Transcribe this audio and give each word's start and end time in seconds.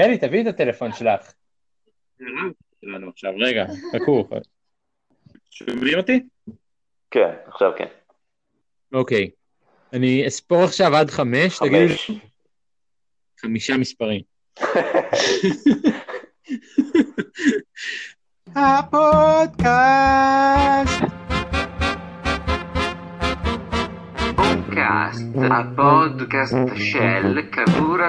יאלי, 0.00 0.18
תביאי 0.18 0.42
את 0.42 0.46
הטלפון 0.46 0.92
שלך. 0.92 1.32
שלנו 2.80 3.08
עכשיו, 3.08 3.32
רגע, 3.38 3.64
חכו. 3.92 4.28
שומעים 5.50 5.98
אותי? 5.98 6.26
כן, 7.10 7.30
עכשיו 7.46 7.72
כן. 7.78 7.86
אוקיי. 8.92 9.30
אני 9.92 10.26
אספור 10.26 10.64
עכשיו 10.64 10.96
עד 10.96 11.10
חמש, 11.10 11.58
תגידי 11.58 11.88
לי 11.88 11.96
חמש. 11.96 12.10
חמישה 13.40 13.76
מספרים. 13.76 14.22
הפודקאסט! 18.56 19.66
Podcast, 24.36 25.22
a 25.36 25.62
podcast 25.76 26.68
Shell 26.88 27.34
Cavura 27.54 28.08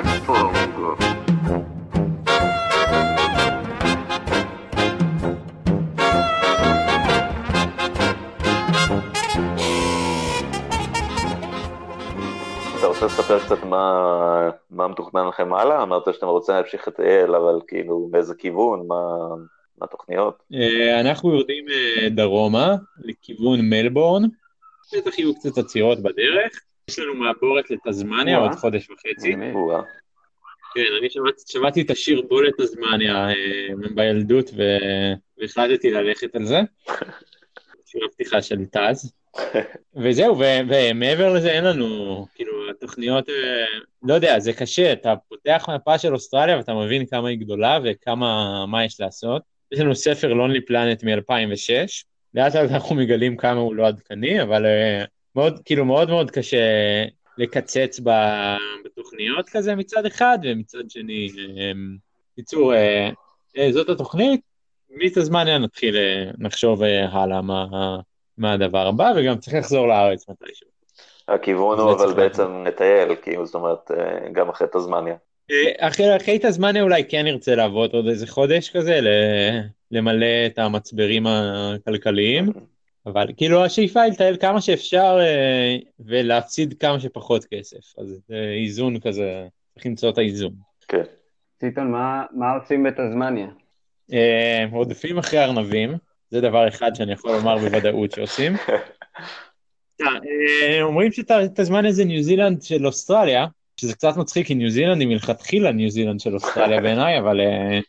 אתה 12.88 12.96
רוצה 12.96 13.06
לספר 13.06 13.40
קצת 13.40 13.64
מה, 13.64 14.50
מה 14.70 14.88
מתוכנן 14.88 15.28
לכם 15.28 15.54
הלאה? 15.54 15.84
אמרת 15.84 16.04
שאתם 16.14 16.28
רוצים 16.28 16.56
להמשיך 16.56 16.88
את 16.88 17.00
אל, 17.00 17.36
אבל 17.36 17.60
כאילו 17.68 18.08
באיזה 18.12 18.36
כיוון, 18.36 18.88
מה, 18.88 19.28
מה 19.78 19.86
התוכניות? 19.86 20.44
אה, 20.54 21.00
אנחנו 21.00 21.34
יורדים 21.34 21.66
אה, 21.70 22.10
דרומה, 22.10 22.76
לכיוון 23.04 23.60
מלבורן. 23.70 24.24
בטח 24.98 25.20
יהיו 25.20 25.36
קצת 25.36 25.58
עצירות 25.58 26.00
בדרך. 26.00 26.62
יש 26.90 27.00
לנו 27.00 27.16
מעבורת 27.16 27.72
לתזמניה. 27.72 28.38
עוד 28.38 28.52
חודש 28.52 28.90
וחצי. 28.90 29.32
כן, 30.74 30.86
אני 31.00 31.10
שמעתי, 31.10 31.42
שמעתי 31.48 31.82
את 31.82 31.90
השיר 31.90 32.22
בוא 32.30 32.44
לתזמניה 32.44 33.30
אה, 33.30 33.34
בילדות 33.96 34.52
והחלטתי 35.38 35.92
ללכת 35.92 36.36
על 36.36 36.46
זה. 36.46 36.60
שיר 37.88 38.02
הפתיחה 38.10 38.42
של 38.42 38.66
טאז. 38.66 39.14
וזהו, 40.04 40.38
ומעבר 40.70 41.34
לזה 41.34 41.52
אין 41.52 41.64
לנו, 41.64 42.26
כאילו, 42.36 42.70
התוכניות, 42.70 43.30
אה, 43.30 43.66
לא 44.04 44.14
יודע, 44.14 44.40
זה 44.40 44.54
קשה, 44.54 44.94
אתה 44.94 45.14
פותח 45.30 45.70
מפה 45.76 45.98
של 45.98 46.14
אוסטרליה 46.14 46.58
ואתה 46.58 46.74
מבין 46.74 47.06
כמה 47.06 47.30
היא 47.30 47.40
גדולה 47.40 47.80
וכמה, 47.84 48.66
מה 48.66 48.86
יש 48.86 49.00
לעשות. 49.00 49.42
יש 49.72 49.80
לנו 49.80 49.96
ספר 49.96 50.34
לונלי 50.34 50.62
פלנט 50.62 51.04
מ-2006, 51.04 51.72
לאט 52.34 52.56
לאט 52.56 52.72
אנחנו 52.72 52.96
מגלים 52.96 53.38
כמה 53.38 53.60
הוא 53.60 53.76
לא 53.76 53.88
עדכני, 53.88 54.42
אבל 54.42 54.66
אה, 54.66 55.04
מאוד, 55.36 55.60
כאילו, 55.66 55.86
מאוד 55.86 56.10
מאוד 56.10 56.32
קשה 56.32 56.58
לקצץ 57.38 58.00
בתוכניות 58.86 59.50
כזה 59.50 59.76
מצד 59.76 60.06
אחד, 60.06 60.40
ומצד 60.44 60.90
שני, 60.90 61.30
אה, 61.60 61.72
בקיצור, 62.34 62.74
אה, 63.58 63.72
זאת 63.72 63.90
התוכנית, 63.90 64.42
מתזמניה 64.90 65.58
נתחיל 65.58 65.96
אה, 65.96 66.32
לחשוב 66.40 66.84
אה, 66.84 67.10
הלאה 67.10 67.42
מה, 67.42 67.66
מה 68.38 68.54
הדבר 68.54 68.88
הבא, 68.88 69.12
וגם 69.16 69.38
צריך 69.38 69.56
לחזור 69.56 69.88
לארץ 69.88 70.30
מתישהו. 70.30 70.68
הכיוון 71.28 71.80
הוא 71.80 71.92
אבל 71.92 72.14
בעצם 72.14 72.64
לטייל, 72.68 73.16
כאילו, 73.16 73.46
זאת 73.46 73.56
אומרת, 73.56 73.92
אה, 73.92 74.30
גם 74.34 74.50
אחרי 74.50 74.68
תזמניה. 74.74 75.16
אה, 75.52 75.88
אחרי, 75.88 76.16
אחרי 76.16 76.40
תזמניה 76.42 76.84
אולי 76.84 77.04
כן 77.10 77.24
נרצה 77.24 77.56
לעבוד 77.56 77.94
עוד 77.94 78.08
איזה 78.08 78.28
חודש 78.28 78.70
כזה, 78.70 79.02
ל- 79.02 79.62
למלא 79.92 80.46
את 80.46 80.60
המצברים 80.60 81.28
הכלכליים, 81.28 82.46
אבל 83.06 83.28
כאילו 83.38 83.66
השאיפה 83.66 84.02
היא 84.02 84.12
לטייל 84.12 84.38
כמה 84.38 84.62
שאפשר 84.62 85.18
אה, 85.20 85.78
ולהפסיד 86.00 86.74
כמה 86.80 87.00
שפחות 87.00 87.46
כסף, 87.46 88.00
אז 88.00 88.22
זה 88.28 88.36
איזון 88.64 89.00
כזה, 89.00 89.48
צריך 89.74 89.86
למצוא 89.86 90.10
את 90.10 90.18
האיזון. 90.18 90.54
כן. 90.88 91.04
סיטון, 91.60 91.92
מה, 91.92 92.24
מה 92.32 92.52
עושים 92.52 92.84
בתזמניה? 92.84 93.48
עודפים 94.72 95.18
אחרי 95.18 95.44
ארנבים, 95.44 95.98
זה 96.30 96.42
דבר 96.42 96.68
אחד 96.68 96.96
שאני 96.96 97.14
יכול 97.14 97.32
לומר 97.32 97.58
בוודאות 97.58 98.12
שעושים. 98.12 98.54
אה, 100.02 100.82
אומרים 100.82 101.12
שתזמניה 101.12 101.92
זה 101.92 102.06
ניו 102.06 102.24
זילנד 102.24 102.62
של 102.62 102.88
אוסטרליה, 102.88 103.46
שזה 103.78 103.94
קצת 103.94 104.18
מצחיק, 104.18 104.48
כי 104.48 104.56
ניו 104.56 104.70
זילנד 104.70 105.00
היא 105.00 105.08
מלכתחילה 105.08 105.72
ניו 105.72 105.90
זילנד 105.90 106.20
של 106.20 106.34
אוסטרליה 106.34 106.82
בעיניי, 106.82 107.20
אבל 107.20 107.42
אה, 107.42 107.80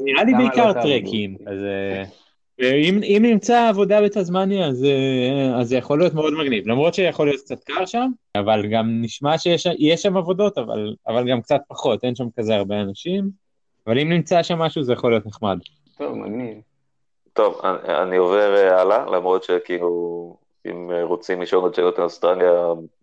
נראה 0.00 0.24
לי 0.24 0.32
לא 0.32 0.38
בעיקר 0.38 0.72
תעבדו? 0.72 0.88
טרקים, 0.88 1.36
אז 1.46 1.58
אה, 2.60 2.74
אם 3.16 3.22
נמצא 3.22 3.68
עבודה 3.68 4.02
בתזמניה, 4.02 4.66
אז 4.66 4.84
אה, 4.84 5.64
זה 5.64 5.76
יכול 5.76 5.98
להיות 5.98 6.14
מאוד 6.14 6.34
מגניב, 6.34 6.68
למרות 6.68 6.94
שיכול 6.94 7.26
להיות 7.26 7.40
קצת 7.40 7.64
קר 7.64 7.86
שם, 7.86 8.10
אבל 8.34 8.66
גם 8.70 9.02
נשמע 9.02 9.38
שיש 9.38 9.66
יש 9.78 10.02
שם 10.02 10.16
עבודות, 10.16 10.58
אבל 10.58 10.94
אבל 11.08 11.30
גם 11.30 11.42
קצת 11.42 11.60
פחות, 11.68 12.04
אין 12.04 12.14
שם 12.14 12.26
כזה 12.38 12.54
הרבה 12.54 12.80
אנשים, 12.80 13.30
אבל 13.86 13.98
אם 13.98 14.08
נמצא 14.12 14.42
שם 14.42 14.58
משהו 14.58 14.82
זה 14.82 14.92
יכול 14.92 15.12
להיות 15.12 15.26
נחמד. 15.26 15.58
טוב, 15.98 16.14
מגניב. 16.14 16.56
טוב, 17.36 17.60
אני, 17.64 17.94
אני 18.02 18.16
עובר 18.16 18.56
אה, 18.56 18.80
הלאה, 18.80 19.06
למרות 19.06 19.44
שכאילו, 19.44 20.36
אם 20.66 20.90
אה, 20.90 21.02
רוצים 21.02 21.42
לשאול 21.42 21.62
עוד 21.62 21.74
שאלות 21.74 21.98
על 21.98 22.04
אוסטרליה, 22.04 22.52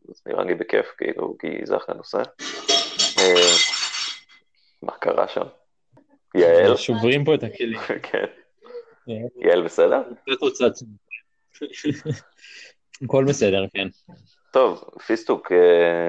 אז 0.10 0.22
נראה 0.26 0.44
לי 0.44 0.56
בכיף, 0.56 0.86
כאילו, 0.98 1.36
כי 1.40 1.48
זה 1.64 1.78
אחלה 1.78 1.96
נושא. 1.96 2.18
אה, 3.20 3.42
מה 4.82 4.92
קרה 4.92 5.28
שם? 5.28 5.46
יעל? 6.36 6.78
שוברים 6.78 7.26
פה 7.26 7.36
את 7.36 7.44
הכלים. 7.44 7.80
כן. 8.12 8.26
יעל 9.38 9.62
בסדר? 9.62 10.02
הכל 13.04 13.26
בסדר, 13.28 13.66
כן. 13.74 13.88
טוב, 14.52 14.84
פיסטוק, 15.06 15.52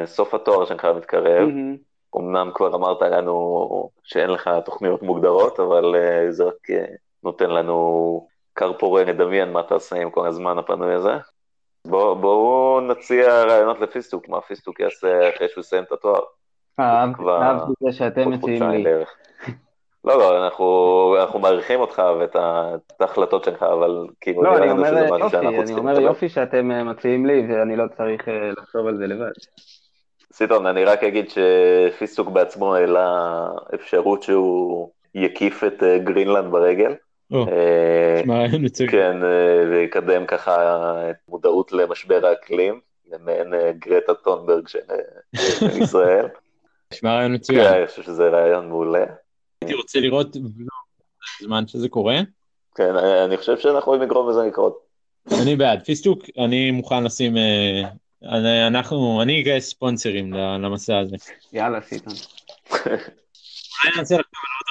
סוף 0.05 0.35
התואר 0.35 0.65
שלך 0.65 0.85
מתקרב. 0.85 1.49
אמנם 2.17 2.51
כבר 2.55 2.75
אמרת 2.75 3.03
לנו 3.03 3.91
שאין 4.05 4.31
לך 4.31 4.51
תוכניות 4.65 5.03
מוגדרות, 5.03 5.61
אבל 5.61 5.95
זה 6.31 6.45
רק 6.45 6.69
נותן 7.25 7.51
לנו 7.51 8.29
כר 8.55 8.73
פורה 8.73 9.05
לדמיין 9.05 9.53
מה 9.53 9.63
תעשה 9.63 9.97
עם 9.97 10.11
כל 10.11 10.27
הזמן 10.27 10.59
הפנוי 10.59 10.95
הזה. 10.95 11.13
בואו 11.87 12.17
בוא 12.17 12.81
נציע 12.81 13.45
רעיונות 13.45 13.81
לפיסטוק, 13.81 14.29
מה 14.29 14.41
פיסטוק 14.41 14.81
יעשה 14.81 15.29
אחרי 15.29 15.49
שהוא 15.49 15.61
יסיים 15.61 15.85
את 15.85 15.93
התואר. 15.93 16.21
אהבתי 16.81 17.73
את 17.73 17.77
זה 17.81 17.93
שאתם 17.93 18.31
מציעים 18.31 18.71
לי. 18.71 18.85
לא, 20.05 20.19
לא, 20.19 20.45
אנחנו, 20.45 21.17
אנחנו 21.21 21.39
מעריכים 21.39 21.81
אותך 21.81 22.03
ואת 22.21 22.37
ההחלטות 23.01 23.45
שלך, 23.45 23.63
אבל 23.63 24.07
כאילו, 24.21 24.43
לא, 24.43 24.57
אני 24.57 24.71
אומר 24.71 24.99
יופי, 25.19 25.37
אני 25.37 25.75
אומר. 25.75 26.01
יופי 26.01 26.29
שאתם 26.29 26.71
אה, 26.71 26.85
מציעים 26.85 27.27
לי 27.27 27.47
ואני 27.49 27.77
לא 27.77 27.85
צריך 27.97 28.29
אה, 28.29 28.51
לחשוב 28.59 28.87
על 28.87 28.97
זה 28.97 29.07
לבד. 29.07 29.31
סיטון, 30.33 30.67
אני 30.67 30.85
רק 30.85 31.05
אגיד 31.05 31.27
שפיסטוק 31.31 32.29
בעצמו 32.29 32.75
העלה 32.75 33.47
אפשרות 33.75 34.23
שהוא 34.23 34.91
יקיף 35.15 35.65
את 35.65 35.83
אה, 35.83 35.99
גרינלנד 35.99 36.53
ברגל. 36.53 36.95
אה. 37.35 38.23
כן, 38.91 39.25
אה, 39.25 39.69
ויקדם 39.71 40.27
ככה 40.27 40.57
את 41.11 41.17
מודעות 41.29 41.73
למשבר 41.73 42.27
האקלים, 42.27 42.81
למעין 43.13 43.55
אה, 43.55 43.73
גרטה 43.73 44.15
טונברג 44.15 44.69
של 44.69 44.79
ישראל. 45.83 46.27
נשמע 46.93 47.15
רעיון 47.15 47.29
כן, 47.31 47.35
מצוין. 47.35 47.75
אני 47.75 47.87
חושב 47.87 48.03
שזה 48.03 48.29
רעיון 48.29 48.69
מעולה. 48.69 49.05
הייתי 49.63 49.75
רוצה 49.75 50.01
לראות 50.01 50.37
ולוג 50.37 50.69
בזמן 51.41 51.67
שזה 51.67 51.89
קורה. 51.89 52.17
כן, 52.75 52.97
אני 52.97 53.37
חושב 53.37 53.59
שאנחנו 53.59 53.79
יכולים 53.79 54.03
לגרום 54.03 54.31
לזה 54.31 54.41
לקרות. 54.43 54.79
אני 55.43 55.57
בעד. 55.57 55.85
פיסטוק, 55.85 56.23
אני 56.39 56.71
מוכן 56.71 57.05
לשים... 57.05 57.37
אני- 58.23 58.67
אנחנו, 58.67 59.23
אני 59.23 59.41
אגייס 59.41 59.69
ספונסרים 59.71 60.33
ל- 60.35 60.57
למסע 60.57 60.99
הזה. 60.99 61.17
יאללה, 61.53 61.81
סיטון. 61.81 62.13
אולי 62.71 63.97
ננסה 63.99 64.15
לחשוב 64.15 64.41
על 64.45 64.55
עוד 64.59 64.67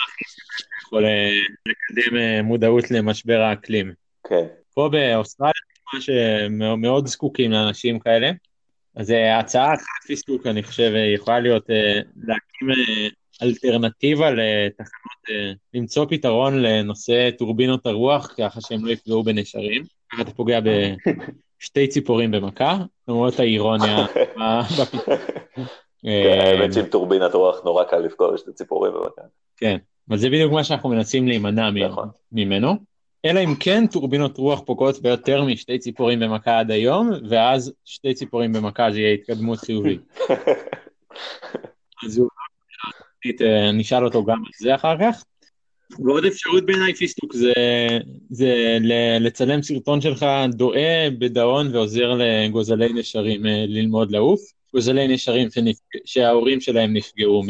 אה, 0.97 1.29
לקדם 1.65 2.17
אה, 2.17 2.41
מודעות 2.41 2.91
למשבר 2.91 3.39
האקלים. 3.39 3.93
כן, 4.29 4.45
פה 4.73 4.89
באוסטרליה 4.91 5.53
שמאוד 5.99 7.07
זקוקים 7.07 7.51
לאנשים 7.51 7.99
כאלה. 7.99 8.31
אז 8.95 9.11
אה, 9.11 9.39
הצעה 9.39 9.73
אחת 9.73 10.03
פיסטוק, 10.07 10.47
אני 10.47 10.63
חושב, 10.63 10.91
אה, 10.95 10.99
יכולה 10.99 11.39
להיות 11.39 11.69
אה, 11.69 11.99
להקים 12.23 12.69
אה, 12.69 13.07
אלטרנטיבה 13.41 14.31
לתחנות, 14.31 15.29
אה, 15.29 15.51
למצוא 15.73 16.05
פתרון 16.09 16.61
לנושא 16.61 17.29
טורבינות 17.37 17.85
הרוח, 17.85 18.33
ככה 18.37 18.61
שהם 18.61 18.85
לא 18.85 18.91
יפגעו 18.91 19.23
בנשרים. 19.23 19.83
ככה 20.11 20.21
אתה 20.21 20.31
פוגע 20.31 20.59
בשתי 20.59 21.87
ציפורים 21.93 22.31
במכה, 22.31 22.77
למרות 23.07 23.39
האירוניה 23.39 23.97
ב- 24.39 24.81
בפתרון. 24.81 25.17
כן, 26.03 26.09
אה, 26.09 26.49
האמת 26.49 26.73
שעם 26.73 26.85
טורבינת 26.85 27.33
רוח 27.33 27.65
נורא 27.65 27.83
קל 27.83 27.97
לפגוע 27.97 28.33
בשתי 28.33 28.51
ציפורים 28.53 28.93
במכה. 28.93 29.21
כן, 29.57 29.77
אבל 30.09 30.17
זה 30.17 30.29
בדיוק 30.29 30.53
מה 30.53 30.63
שאנחנו 30.63 30.89
מנסים 30.89 31.27
להימנע 31.27 31.71
נכון. 31.71 32.09
ממנו. 32.31 32.75
אלא 33.25 33.39
אם 33.39 33.55
כן 33.59 33.87
טורבינות 33.87 34.37
רוח 34.37 34.61
פוגעות 34.65 35.01
ביותר 35.01 35.43
משתי 35.43 35.79
ציפורים 35.79 36.19
במכה 36.19 36.59
עד 36.59 36.71
היום, 36.71 37.11
ואז 37.29 37.73
שתי 37.85 38.13
ציפורים 38.13 38.53
במכה 38.53 38.91
זה 38.91 38.99
יהיה 38.99 39.13
התקדמות 39.13 39.59
חיובית. 39.59 40.01
אז 42.05 42.17
הוא 42.17 42.29
אה, 43.41 43.71
נשאל 43.71 44.05
אותו 44.05 44.25
גם 44.25 44.37
על 44.37 44.51
זה 44.59 44.75
אחר 44.75 44.95
כך. 45.01 45.23
ועוד 45.99 46.25
אפשרות 46.25 46.65
בעיניי 46.65 46.93
פיסטוק 46.93 47.33
זה, 47.33 47.53
זה 48.29 48.77
לצלם 49.19 49.61
סרטון 49.61 50.01
שלך 50.01 50.25
דואה 50.49 51.07
בדאון 51.19 51.75
ועוזר 51.75 52.13
לגוזלי 52.17 52.93
נשרים 52.93 53.45
אה, 53.45 53.65
ללמוד 53.67 54.11
לעוף. 54.11 54.41
גוזלי 54.73 55.07
נשרים 55.07 55.49
שנפג- 55.49 55.99
שההורים 56.05 56.61
שלהם 56.61 56.93
נפגעו 56.93 57.43
מ- 57.43 57.47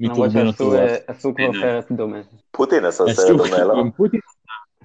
למרות 0.00 0.18
מטורבינות 0.18 0.54
שעשו 0.54 0.64
רוח. 0.70 0.74
אה, 0.80 0.96
עשו 1.06 1.32
כבר. 1.34 1.60
סרט 1.60 1.92
דומה. 1.92 2.18
פוטין 2.50 2.84
עשה 2.84 3.04
עשו- 3.04 3.22
סרט 3.22 3.36
דומה, 3.36 3.64
לא? 3.64 3.74
פוטין, 3.96 4.20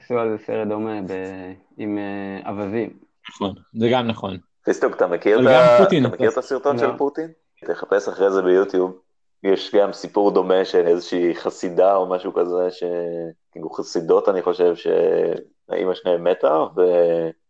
עשו 0.04 0.20
על 0.20 0.38
זה 0.38 0.44
סרט 0.46 0.68
דומה 0.68 1.02
ב- 1.02 1.54
עם 1.78 1.98
אה, 1.98 2.50
אווזים. 2.52 2.90
נכון, 3.30 3.54
זה 3.74 3.90
גם 3.92 4.08
נכון. 4.08 4.38
פיסטוק, 4.66 4.96
אתה 4.96 5.08
מכיר 5.08 5.40
את 5.40 5.44
גם 5.46 5.52
ה- 5.52 5.78
פוטין 5.84 6.06
אתה 6.06 6.14
מכיר 6.14 6.28
עשה- 6.28 6.40
את 6.40 6.44
הסרטון 6.46 6.76
לא. 6.76 6.82
של 6.82 6.98
פוטין? 6.98 7.28
תחפש 7.66 8.08
אחרי 8.08 8.32
זה 8.32 8.42
ביוטיוב. 8.42 8.98
יש 9.44 9.76
גם 9.76 9.94
סיפור 9.94 10.32
דומה 10.32 10.66
של 10.66 10.88
איזושהי 10.88 11.36
חסידה 11.36 11.96
או 11.96 12.10
משהו 12.10 12.34
כזה, 12.34 12.68
שכאילו 12.72 13.70
חסידות 13.70 14.30
אני 14.30 14.42
חושב 14.42 14.74
שהאימא 14.76 15.94
שלהם 15.94 16.24
מתה, 16.24 16.64
ו... 16.78 16.82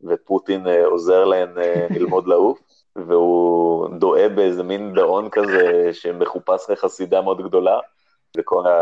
ופוטין 0.04 0.68
אה, 0.68 0.86
עוזר 0.86 1.26
להן 1.26 1.50
ללמוד 1.90 2.28
לעוף, 2.28 2.60
והוא 3.08 3.90
דואה 4.00 4.30
באיזה 4.30 4.64
מין 4.64 4.94
דאון 4.94 5.30
כזה 5.32 5.90
שמחופש 5.94 6.70
לחסידה 6.70 7.22
מאוד 7.22 7.42
גדולה, 7.42 7.80
וכל 8.38 8.68
ה... 8.68 8.74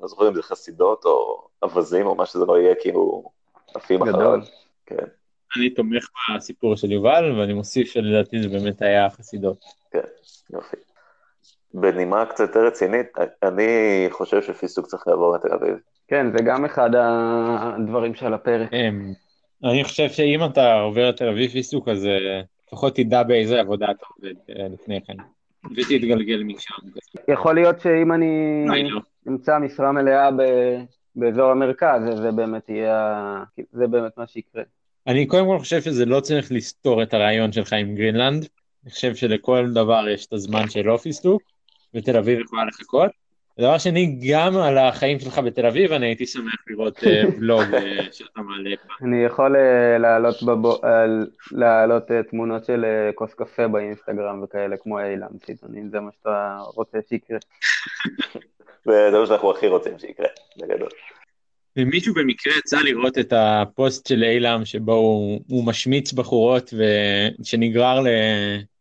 לא 0.00 0.08
זוכר 0.08 0.28
אם 0.28 0.34
זה 0.34 0.42
חסידות 0.42 1.04
או 1.04 1.46
אווזים 1.62 2.06
או 2.06 2.14
מה 2.14 2.26
שזה 2.26 2.44
לא 2.44 2.58
יהיה, 2.58 2.74
כאילו 2.80 3.30
עפים 3.74 4.02
אחריו. 4.02 4.38
כן. 4.86 5.04
אני 5.56 5.70
תומך 5.70 6.08
בסיפור 6.36 6.76
של 6.76 6.92
יובל, 6.92 7.40
ואני 7.40 7.52
מוסיף 7.52 7.88
שלדעתי 7.88 8.42
זה 8.42 8.48
באמת 8.48 8.82
היה 8.82 9.10
חסידות. 9.10 9.64
כן, 9.90 10.00
יופי. 10.50 10.76
בנימה 11.74 12.26
קצת 12.26 12.40
יותר 12.40 12.66
רצינית, 12.66 13.06
אני 13.42 13.66
חושב 14.10 14.42
שפיסטוק 14.42 14.86
צריך 14.86 15.08
לעבור 15.08 15.34
לתל 15.36 15.54
אביב. 15.54 15.76
כן, 16.08 16.26
זה 16.32 16.44
גם 16.44 16.64
אחד 16.64 16.90
הדברים 16.94 18.14
שעל 18.14 18.34
הפרק. 18.34 18.72
אמ, 18.72 19.12
אני 19.64 19.84
חושב 19.84 20.08
שאם 20.08 20.44
אתה 20.44 20.80
עובר 20.80 21.08
לתל 21.08 21.28
אביב 21.28 21.50
עיסוק, 21.54 21.88
אז 21.88 22.06
אה, 22.06 22.40
לפחות 22.76 22.96
תדע 22.96 23.22
באיזה 23.22 23.60
עבודה 23.60 23.86
אתה 23.90 24.06
עובד 24.16 24.34
אה, 24.50 24.66
לפני 24.74 25.00
כן, 25.06 25.16
ותתגלגל 25.76 26.42
משם. 26.42 26.74
יכול 27.28 27.54
להיות 27.54 27.80
שאם 27.80 28.12
אני 28.12 28.64
אולי 28.68 28.88
לא. 28.90 29.00
אמצא 29.28 29.58
משרה 29.58 29.92
מלאה 29.92 30.30
ב- 30.30 30.82
באזור 31.16 31.50
המרכז, 31.50 32.02
זה- 32.22 32.32
באמת 32.32 32.68
יהיה, 32.68 33.42
זה 33.72 33.86
באמת 33.86 34.12
מה 34.18 34.26
שיקרה. 34.26 34.62
אני 35.06 35.26
קודם 35.26 35.46
כל 35.46 35.58
חושב 35.58 35.80
שזה 35.82 36.04
לא 36.06 36.20
צריך 36.20 36.52
לסתור 36.52 37.02
את 37.02 37.14
הרעיון 37.14 37.52
שלך 37.52 37.72
עם 37.72 37.94
גרינלנד. 37.94 38.46
אני 38.84 38.90
חושב 38.90 39.14
שלכל 39.14 39.70
דבר 39.74 40.08
יש 40.08 40.26
את 40.26 40.32
הזמן 40.32 40.68
שלו 40.68 40.98
פיסטוק, 40.98 41.42
ותל 41.94 42.16
אביב 42.16 42.40
יכולה 42.40 42.64
לחכות. 42.64 43.10
דבר 43.58 43.78
שני, 43.78 44.18
גם 44.30 44.56
על 44.56 44.78
החיים 44.78 45.20
שלך 45.20 45.38
בתל 45.38 45.66
אביב, 45.66 45.92
אני 45.92 46.06
הייתי 46.06 46.26
שמח 46.26 46.54
לראות 46.66 47.04
אה, 47.04 47.22
ולוג 47.38 47.74
אה, 47.74 48.12
שאתה 48.12 48.40
מעלה 48.40 48.76
פעם. 48.76 49.08
אני 49.08 49.24
יכול 49.24 49.56
אה, 49.56 49.98
להעלות, 49.98 50.42
בבו, 50.42 50.80
להעלות 51.52 52.02
תמונות 52.30 52.64
של 52.64 52.84
כוס 53.14 53.34
קפה 53.34 53.68
באינסטגרם 53.68 54.42
וכאלה, 54.42 54.76
כמו 54.76 55.00
אילן 55.00 55.38
ציטון, 55.46 55.90
זה 55.90 56.00
מה 56.00 56.10
שאתה 56.12 56.58
רוצה 56.74 56.98
שיקרה. 57.08 57.38
וזה 58.86 59.18
מה 59.20 59.26
שאנחנו 59.26 59.50
הכי 59.50 59.66
רוצים 59.66 59.98
שיקרה, 59.98 60.26
בגדול. 60.58 60.88
ומישהו 61.76 62.14
במקרה 62.14 62.52
יצא 62.58 62.80
לראות 62.80 63.18
את 63.18 63.32
הפוסט 63.36 64.06
של 64.06 64.22
אילם 64.22 64.64
שבו 64.64 64.92
הוא, 64.92 65.40
הוא 65.48 65.66
משמיץ 65.66 66.12
בחורות 66.12 66.74
ושנגרר 66.74 68.00
ל, 68.00 68.06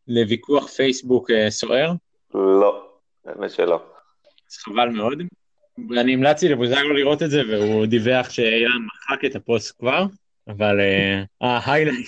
לוויכוח 0.07 0.68
פייסבוק 0.68 1.31
סוער, 1.50 1.92
לא, 2.33 2.88
האמת 3.25 3.51
שלא. 3.51 3.95
אז 4.52 4.58
חבל 4.58 4.90
מאוד. 4.90 5.22
ואני 5.90 6.14
המלצתי 6.14 6.50
לבוזגלו 6.50 6.94
לראות 6.94 7.24
את 7.24 7.30
זה 7.30 7.42
והוא 7.50 7.86
דיווח 7.86 8.30
שאילם 8.30 8.88
מחק 8.88 9.26
את 9.26 9.36
הפוסט 9.36 9.80
כבר, 9.80 10.06
אבל 10.48 10.80
אה, 10.80 11.24
ה 11.42 11.48
highlight, 11.48 12.08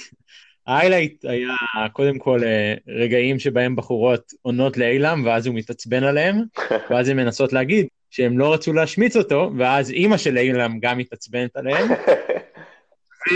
ה 0.67 0.73
highlight 0.73 1.25
היה 1.25 1.55
קודם 1.93 2.19
כל 2.19 2.39
אה, 2.43 2.73
רגעים 2.87 3.39
שבהם 3.39 3.75
בחורות 3.75 4.31
עונות 4.41 4.77
לאילם 4.77 5.23
ואז 5.25 5.47
הוא 5.47 5.55
מתעצבן 5.55 6.03
עליהם, 6.03 6.43
ואז 6.89 7.09
הן 7.09 7.17
מנסות 7.17 7.53
להגיד 7.53 7.87
שהם 8.09 8.39
לא 8.39 8.53
רצו 8.53 8.73
להשמיץ 8.73 9.15
אותו, 9.15 9.51
ואז 9.57 9.91
אימא 9.91 10.17
של 10.17 10.37
אילם 10.37 10.79
גם 10.79 10.97
מתעצבנת 10.97 11.55
עליהם. 11.55 11.87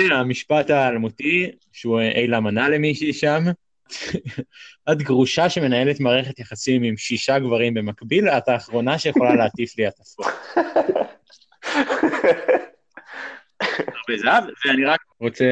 והמשפט 0.09 0.69
האלמותי, 0.69 1.51
שהוא 1.71 2.01
אילם 2.01 2.48
ענה 2.48 2.69
למישהי 2.69 3.13
שם, 3.13 3.44
את 4.91 4.97
גרושה 5.01 5.49
שמנהלת 5.49 5.99
מערכת 5.99 6.39
יחסים 6.39 6.83
עם 6.83 6.97
שישה 6.97 7.39
גברים 7.39 7.73
במקביל, 7.73 8.27
את 8.27 8.49
האחרונה 8.49 8.99
שיכולה 8.99 9.35
להטיף 9.35 9.77
לי 9.77 9.88
הטפות. 9.88 10.25
הרבה 13.61 14.17
זהב, 14.17 14.43
ואני 14.65 14.85
רק 14.85 14.99
רוצה 15.19 15.45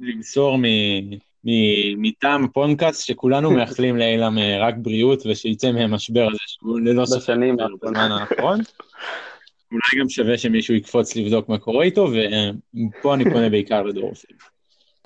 למסור 0.00 0.58
מ- 0.58 1.10
מ- 1.44 2.02
מטעם 2.02 2.44
הפודקאסט 2.44 3.06
שכולנו 3.06 3.50
מאחלים 3.50 3.96
לאילם 3.96 4.38
רק 4.60 4.74
בריאות 4.78 5.22
ושיצא 5.26 5.72
מהמשבר 5.72 6.26
הזה 6.28 6.38
שהוא 6.46 6.80
ללא 6.80 7.04
ספק. 7.04 7.34
בזמן 7.82 8.10
האחרון. 8.12 8.60
אולי 9.72 10.00
גם 10.00 10.08
שווה 10.08 10.38
שמישהו 10.38 10.74
יקפוץ 10.74 11.16
לבדוק 11.16 11.48
מה 11.48 11.58
קורה 11.58 11.84
איתו, 11.84 12.08
ופה 12.12 13.14
אני 13.14 13.24
פונה 13.24 13.48
בעיקר 13.48 13.82
לדור 13.82 14.08
אופיר. 14.10 14.36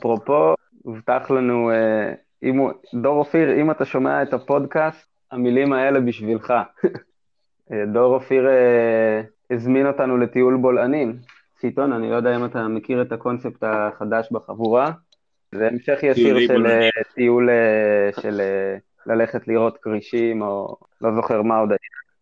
אפרופו, 0.01 0.55
הובטח 0.83 1.31
לנו, 1.31 1.71
אה, 1.71 2.13
אם 2.43 2.57
הוא- 2.57 2.71
דור 2.95 3.19
אופיר, 3.19 3.61
אם 3.61 3.71
אתה 3.71 3.85
שומע 3.85 4.23
את 4.23 4.33
הפודקאסט, 4.35 5.09
המילים 5.33 5.73
האלה 5.73 6.01
בשבילך. 6.01 6.55
אה, 7.73 7.85
דור 7.93 8.15
אופיר 8.15 8.49
אה, 8.49 9.21
הזמין 9.51 9.87
אותנו 9.87 10.17
לטיול 10.17 10.57
בולענים. 10.57 11.17
סיטון, 11.61 11.93
אני 11.93 12.11
לא 12.11 12.17
יודע 12.17 12.37
אם 12.37 12.45
אתה 12.45 12.69
מכיר 12.69 13.03
את 13.03 13.13
הקונספט 13.13 13.63
החדש 13.63 14.29
בחבורה. 14.33 14.91
זה 15.55 15.69
המשך 15.69 15.99
ישיר 16.03 16.39
של 16.41 16.47
בולענים. 16.47 16.83
אה, 16.83 16.89
טיול 17.15 17.51
אה, 17.51 18.23
של 18.23 18.41
אה, 18.41 18.77
ללכת 19.15 19.49
לראות 19.49 19.79
כרישים, 19.79 20.43
או 20.43 20.77
לא 21.01 21.15
זוכר 21.15 21.43
מה 21.43 21.59
עוד 21.59 21.71
היה. 21.71 21.79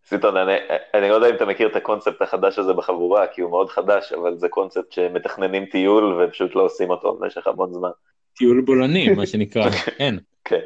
סיטון, 0.06 0.37
אני, 0.37 0.52
אני 0.94 1.08
לא 1.08 1.14
יודע 1.14 1.28
אם 1.31 1.34
אתה 1.34 1.44
מכיר 1.46 1.69
את 1.69 1.76
הקונספט 1.76 2.22
החדש 2.22 2.58
הזה 2.58 2.72
בחבורה, 2.72 3.26
כי 3.26 3.40
הוא 3.40 3.50
מאוד 3.50 3.69
חדש, 3.70 4.12
אבל 4.12 4.37
זה 4.38 4.49
קונספט 4.49 4.93
שמתכננים 4.93 5.64
טיול 5.64 6.22
ופשוט 6.22 6.55
לא 6.55 6.62
עושים 6.62 6.90
אותו 6.90 7.14
במשך 7.19 7.46
המון 7.46 7.72
זמן. 7.72 7.90
טיול 8.36 8.60
בולענים, 8.60 9.16
מה 9.16 9.26
שנקרא, 9.26 9.70
כן. 9.70 10.14
כן. 10.44 10.60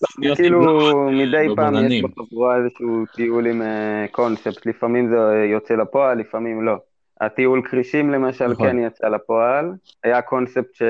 תוכניות 0.00 0.36
כאילו 0.36 1.10
מדי 1.10 1.46
פעם 1.56 1.74
יש. 1.74 2.02
בחבורה 2.02 2.56
איזשהו 2.56 3.04
טיול 3.14 3.46
עם 3.46 3.62
אה, 3.62 4.06
קונספט, 4.10 4.66
לפעמים 4.66 5.08
זה 5.08 5.44
יוצא 5.52 5.74
לפועל, 5.74 6.18
לפעמים 6.18 6.62
לא. 6.62 6.76
הטיול 7.20 7.62
כרישים 7.64 8.10
למשל 8.10 8.46
נכון. 8.46 8.66
כן 8.66 8.78
יצא 8.78 9.08
לפועל, 9.08 9.72
היה 10.04 10.22
קונספט 10.22 10.74
ש... 10.74 10.82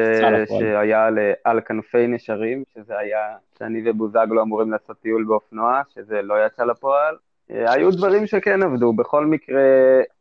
שהיה 0.59 1.07
על, 1.07 1.19
על 1.45 1.61
כנפי 1.61 2.07
נשרים, 2.07 2.63
שזה 2.75 2.99
היה, 2.99 3.19
שאני 3.59 3.83
ובוזגלו 3.85 4.43
אמורים 4.43 4.71
לעשות 4.71 4.97
טיול 5.03 5.25
באופנוע, 5.25 5.81
שזה 5.95 6.23
לא 6.23 6.47
יצא 6.47 6.65
לפועל. 6.65 7.17
אה, 7.51 7.73
היו 7.73 7.91
דברים 7.91 8.27
שכן 8.27 8.63
עבדו, 8.63 8.93
בכל 8.93 9.27
מקרה 9.27 9.63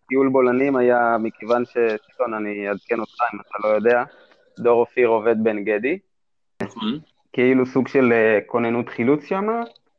טיול 0.08 0.30
בולענים 0.30 0.76
היה, 0.76 1.18
מכיוון 1.20 1.64
שסיטון, 1.66 2.34
אני 2.34 2.70
אעדכן 2.70 3.00
אותך 3.00 3.18
אם 3.34 3.40
אתה 3.40 3.68
לא 3.68 3.74
יודע, 3.74 4.04
דור 4.60 4.80
אופיר 4.80 5.08
עובד 5.08 5.44
בעין 5.44 5.64
גדי, 5.64 5.98
נכון. 6.62 7.00
כאילו 7.34 7.66
סוג 7.66 7.88
של 7.88 8.14
אה, 8.14 8.40
כוננות 8.46 8.90
חילוץ 8.90 9.24
שם, 9.24 9.48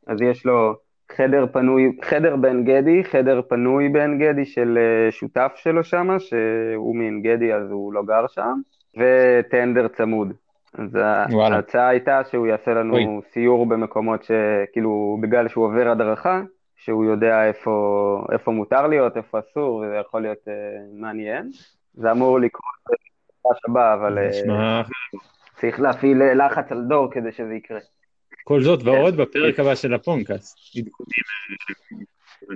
אז 0.07 0.21
יש 0.21 0.45
לו 0.45 0.75
חדר 1.11 1.45
פנוי, 1.53 1.97
חדר 2.01 2.35
בעין 2.35 2.63
גדי, 2.63 3.03
חדר 3.03 3.41
פנוי 3.49 3.89
בעין 3.89 4.19
גדי 4.19 4.45
של 4.45 4.77
אה, 4.77 5.11
שותף 5.11 5.51
שלו 5.55 5.83
שם, 5.83 6.07
שהוא 6.19 6.95
מעין 6.95 7.21
גדי 7.21 7.53
אז 7.53 7.71
הוא 7.71 7.93
לא 7.93 8.03
גר 8.03 8.27
שם, 8.27 8.53
וטנדר 8.97 9.87
צמוד. 9.87 10.33
אז 10.73 10.97
וואלה. 11.31 11.55
ההצעה 11.55 11.87
הייתה 11.87 12.21
שהוא 12.31 12.47
יעשה 12.47 12.73
לנו 12.73 12.93
אוי. 12.93 13.05
סיור 13.33 13.65
במקומות 13.65 14.23
שכאילו, 14.23 15.17
בגלל 15.21 15.47
שהוא 15.47 15.65
עובר 15.65 15.89
הדרכה, 15.89 16.41
שהוא 16.75 17.05
יודע 17.05 17.47
איפה, 17.47 18.25
איפה 18.31 18.51
מותר 18.51 18.87
להיות, 18.87 19.17
איפה 19.17 19.39
אסור, 19.39 19.75
וזה 19.75 19.95
יכול 19.95 20.21
להיות 20.21 20.47
אה, 20.47 20.53
מעניין. 20.93 21.49
זה 21.93 22.11
אמור 22.11 22.39
לקרות 22.39 22.63
הבא, 23.69 23.93
אבל 23.93 24.17
אה, 24.17 24.27
נשמע 24.27 24.81
צריך 25.55 25.79
להפעיל 25.79 26.17
לחץ 26.33 26.71
על 26.71 26.83
דור 26.89 27.11
כדי 27.11 27.31
שזה 27.31 27.53
יקרה. 27.53 27.79
כל 28.43 28.61
זאת 28.61 28.83
ועוד 28.83 29.17
בפרק 29.17 29.59
הבא 29.59 29.75
של 29.75 29.93
הפונקאסט. 29.93 30.57
אה, 32.51 32.55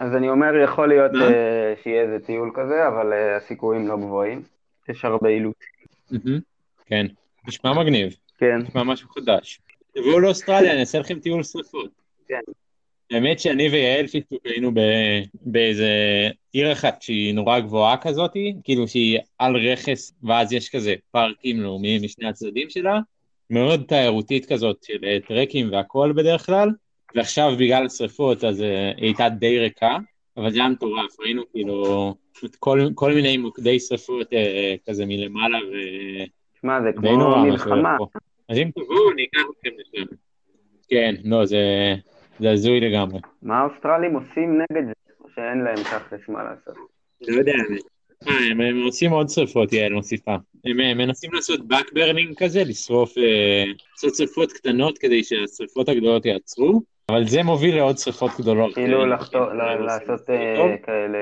אז 0.00 0.14
אני 0.14 0.28
אומר, 0.28 0.56
יכול 0.64 0.88
להיות? 0.88 1.10
אה, 1.14 1.74
שיהיה 1.82 2.02
איזה 2.02 2.26
טיול 2.26 2.50
כזה, 2.54 2.88
אבל 2.88 3.12
הסיכויים 3.36 3.88
לא 3.88 3.96
גבוהים. 3.96 4.42
יש 4.88 5.04
הרבה 5.04 5.28
אילוץ. 5.28 5.56
כן, 6.86 7.06
נשמע 7.48 7.72
מגניב, 7.72 8.16
כן, 8.38 8.56
נשמע 8.56 8.82
משהו 8.82 9.08
חדש. 9.08 9.60
תבואו 9.94 10.20
לאוסטרליה, 10.20 10.72
אני 10.72 10.80
אעשה 10.80 10.98
לכם 10.98 11.18
טיול 11.18 11.42
שרפות. 11.42 11.90
כן. 12.28 12.40
האמת 13.14 13.40
שאני 13.40 13.68
ויעל 13.68 14.06
פיסטוק 14.06 14.46
היינו 14.46 14.70
באיזה 15.42 15.88
עיר 16.52 16.72
אחת 16.72 17.02
שהיא 17.02 17.34
נורא 17.34 17.60
גבוהה 17.60 17.96
כזאתי, 17.96 18.54
כאילו 18.64 18.88
שהיא 18.88 19.18
על 19.38 19.56
רכס, 19.56 20.14
ואז 20.22 20.52
יש 20.52 20.68
כזה 20.68 20.94
פארקים 21.10 21.60
לאומיים 21.60 22.02
משני 22.02 22.28
הצדדים 22.28 22.70
שלה, 22.70 23.00
מאוד 23.50 23.82
תיירותית 23.88 24.46
כזאת 24.46 24.76
של 24.82 25.04
אה, 25.04 25.18
טרקים 25.28 25.72
והכל 25.72 26.12
בדרך 26.16 26.46
כלל, 26.46 26.70
ועכשיו 27.14 27.52
בגלל 27.58 27.86
השרפות 27.86 28.44
אז 28.44 28.62
אה, 28.62 28.92
היא 28.96 29.04
הייתה 29.04 29.28
די 29.28 29.58
ריקה, 29.58 29.98
אבל 30.36 30.50
זה 30.50 30.58
היה 30.58 30.68
מטורף, 30.68 31.20
ראינו 31.20 31.42
כאילו 31.52 32.14
כל, 32.58 32.88
כל 32.94 33.12
מיני 33.12 33.36
מוקדי 33.36 33.80
שרפות 33.80 34.32
אה, 34.32 34.74
כזה 34.88 35.06
מלמעלה, 35.06 35.58
ו... 35.58 35.74
שמע, 36.60 36.82
זה 36.82 36.90
כמו 36.96 37.42
מלחמה. 37.44 37.96
אז 38.48 38.58
אם 38.58 38.70
תבואו 38.70 39.10
אני 39.12 39.24
אקח 39.24 39.40
אתכם 39.50 39.70
לשם. 39.78 40.06
כן, 40.88 41.14
לא, 41.24 41.46
זה 41.46 41.58
זה 42.40 42.50
הזוי 42.50 42.80
לגמרי. 42.80 43.20
מה 43.42 43.58
האוסטרלים 43.58 44.14
עושים 44.14 44.58
נגד 44.58 44.86
זה? 44.86 44.92
או 45.20 45.28
שאין 45.34 45.58
להם 45.58 45.76
תכלס 45.76 46.20
מה 46.28 46.42
לעשות? 46.42 46.74
לא 47.28 47.38
יודע. 47.38 47.52
אה, 48.28 48.50
הם, 48.50 48.60
הם 48.60 48.82
עושים 48.82 49.10
עוד 49.10 49.28
שרפות, 49.28 49.72
יעל 49.72 49.92
מוסיפה. 49.92 50.34
הם, 50.64 50.80
הם 50.80 50.98
מנסים 50.98 51.34
לעשות 51.34 51.60
backburning 51.60 52.34
כזה, 52.36 52.62
לשרוף, 52.64 53.18
אה, 53.18 53.64
לעשות 53.92 54.14
שרפות 54.14 54.52
קטנות 54.52 54.98
כדי 54.98 55.24
שהשרפות 55.24 55.88
הגדולות 55.88 56.26
יעצרו, 56.26 56.82
אבל 57.08 57.24
זה 57.24 57.42
מוביל 57.42 57.76
לעוד 57.76 57.98
שרפות 57.98 58.30
גדולות. 58.38 58.74
כאילו 58.74 59.06
לעשות 59.06 60.30
אה. 60.30 60.76
כאלה 60.82 61.18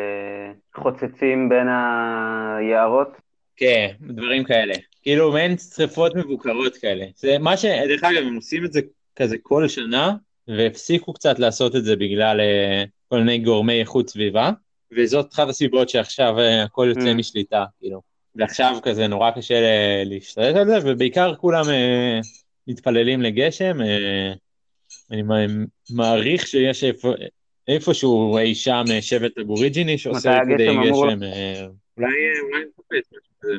חוצצים 0.75 1.49
בין 1.49 1.67
היערות? 1.69 3.09
כן, 3.57 3.89
דברים 4.01 4.45
כאלה. 4.45 4.75
כאילו 5.03 5.33
מעין 5.33 5.59
שרפות 5.59 6.17
מבוקרות 6.17 6.77
כאלה. 6.77 7.05
זה 7.17 7.39
מה 7.39 7.57
ש... 7.57 7.65
דרך 7.65 8.05
אגב, 8.05 8.23
הם 8.27 8.35
עושים 8.37 8.65
את 8.65 8.73
זה 8.73 8.81
כזה 9.17 9.37
כל 9.43 9.69
שנה, 9.69 10.13
והפסיקו 10.49 11.13
קצת 11.13 11.39
לעשות 11.39 11.77
את 11.77 11.85
זה 11.85 11.97
בגלל 11.97 12.41
אה, 12.41 12.85
כל 13.09 13.19
מיני 13.19 13.39
גורמי 13.39 13.81
איכות 13.81 14.09
סביבה, 14.11 14.51
וזאת 14.97 15.33
אחת 15.35 15.49
הסיבות 15.49 15.89
שעכשיו 15.89 16.39
אה, 16.39 16.63
הכל 16.63 16.87
יוצא 16.89 17.11
Mm. 17.13 17.15
משליטה, 17.15 17.65
כאילו. 17.81 18.01
ועכשיו 18.35 18.79
כזה 18.83 19.07
נורא 19.07 19.31
קשה 19.31 19.61
ל- 19.61 20.09
להשתלט 20.09 20.57
על 20.57 20.67
זה, 20.67 20.79
ובעיקר 20.85 21.35
כולם 21.35 21.65
אה, 21.71 22.21
מתפללים 22.69 23.23
לגשם. 23.23 23.81
אה, 23.83 24.33
אני 25.11 25.23
מעריך 25.91 26.47
שיש 26.47 26.85
איפה, 26.85 27.13
איפשהו 27.69 28.39
אי 28.39 28.55
שם 28.55 28.85
אה, 28.91 29.03
שבט 29.03 29.39
אבוריג'יני 29.39 29.99
שעושה 29.99 30.39
הגשם 30.41 30.71
אמור 30.71 31.07
גשם. 31.11 31.23
אה, 31.23 31.67
אולי 31.97 32.09
אה, 32.09 32.61
נקפץ 32.61 33.09
משהו 33.13 33.33
כזה. 33.41 33.53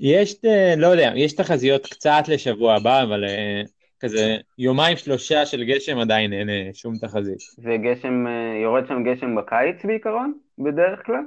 יש, 0.00 0.34
אה, 0.44 0.74
לא 0.76 0.86
יודע, 0.86 1.12
יש 1.16 1.32
תחזיות 1.32 1.86
קצת 1.86 2.22
לשבוע 2.28 2.74
הבא, 2.74 3.02
אבל 3.02 3.24
אה, 3.24 3.62
כזה 4.02 4.36
יומיים 4.58 4.96
שלושה 4.96 5.46
של 5.46 5.64
גשם 5.64 5.98
עדיין 5.98 6.32
אין 6.32 6.50
אה, 6.50 6.70
שום 6.72 6.96
תחזית. 6.98 7.38
וגשם, 7.58 8.26
אה, 8.26 8.60
יורד 8.62 8.86
שם 8.88 9.02
גשם 9.04 9.34
בקיץ 9.36 9.84
בעיקרון, 9.84 10.32
בדרך 10.58 11.06
כלל? 11.06 11.20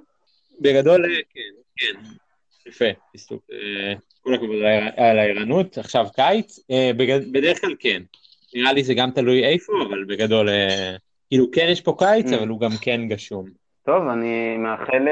בגדול, 0.61 1.05
אה, 1.05 1.09
כן, 1.33 1.39
כן, 1.77 1.99
יפה, 2.69 2.85
עיסוק. 3.13 3.45
כל 4.21 4.33
הכבוד 4.33 4.55
על 4.55 4.65
הער- 4.65 4.91
על 5.09 5.19
הערנות, 5.19 5.77
עכשיו 5.77 6.05
קיץ, 6.15 6.59
בדרך 7.31 7.61
כלל 7.61 7.75
כן. 7.79 8.01
נראה 8.55 8.73
לי 8.73 8.83
זה 8.83 8.93
גם 8.93 9.11
תלוי 9.11 9.43
איפה, 9.45 9.73
אבל 9.89 10.03
בגדול, 10.03 10.49
כאילו 11.29 11.45
כן 11.51 11.67
יש 11.69 11.81
פה 11.81 11.95
קיץ, 11.99 12.31
Mm. 12.31 12.35
אבל 12.35 12.47
הוא 12.47 12.59
גם 12.59 12.69
כן 12.81 13.07
גשום. 13.07 13.45
טוב, 13.85 14.07
אני 14.07 14.57
מאחל 14.57 15.05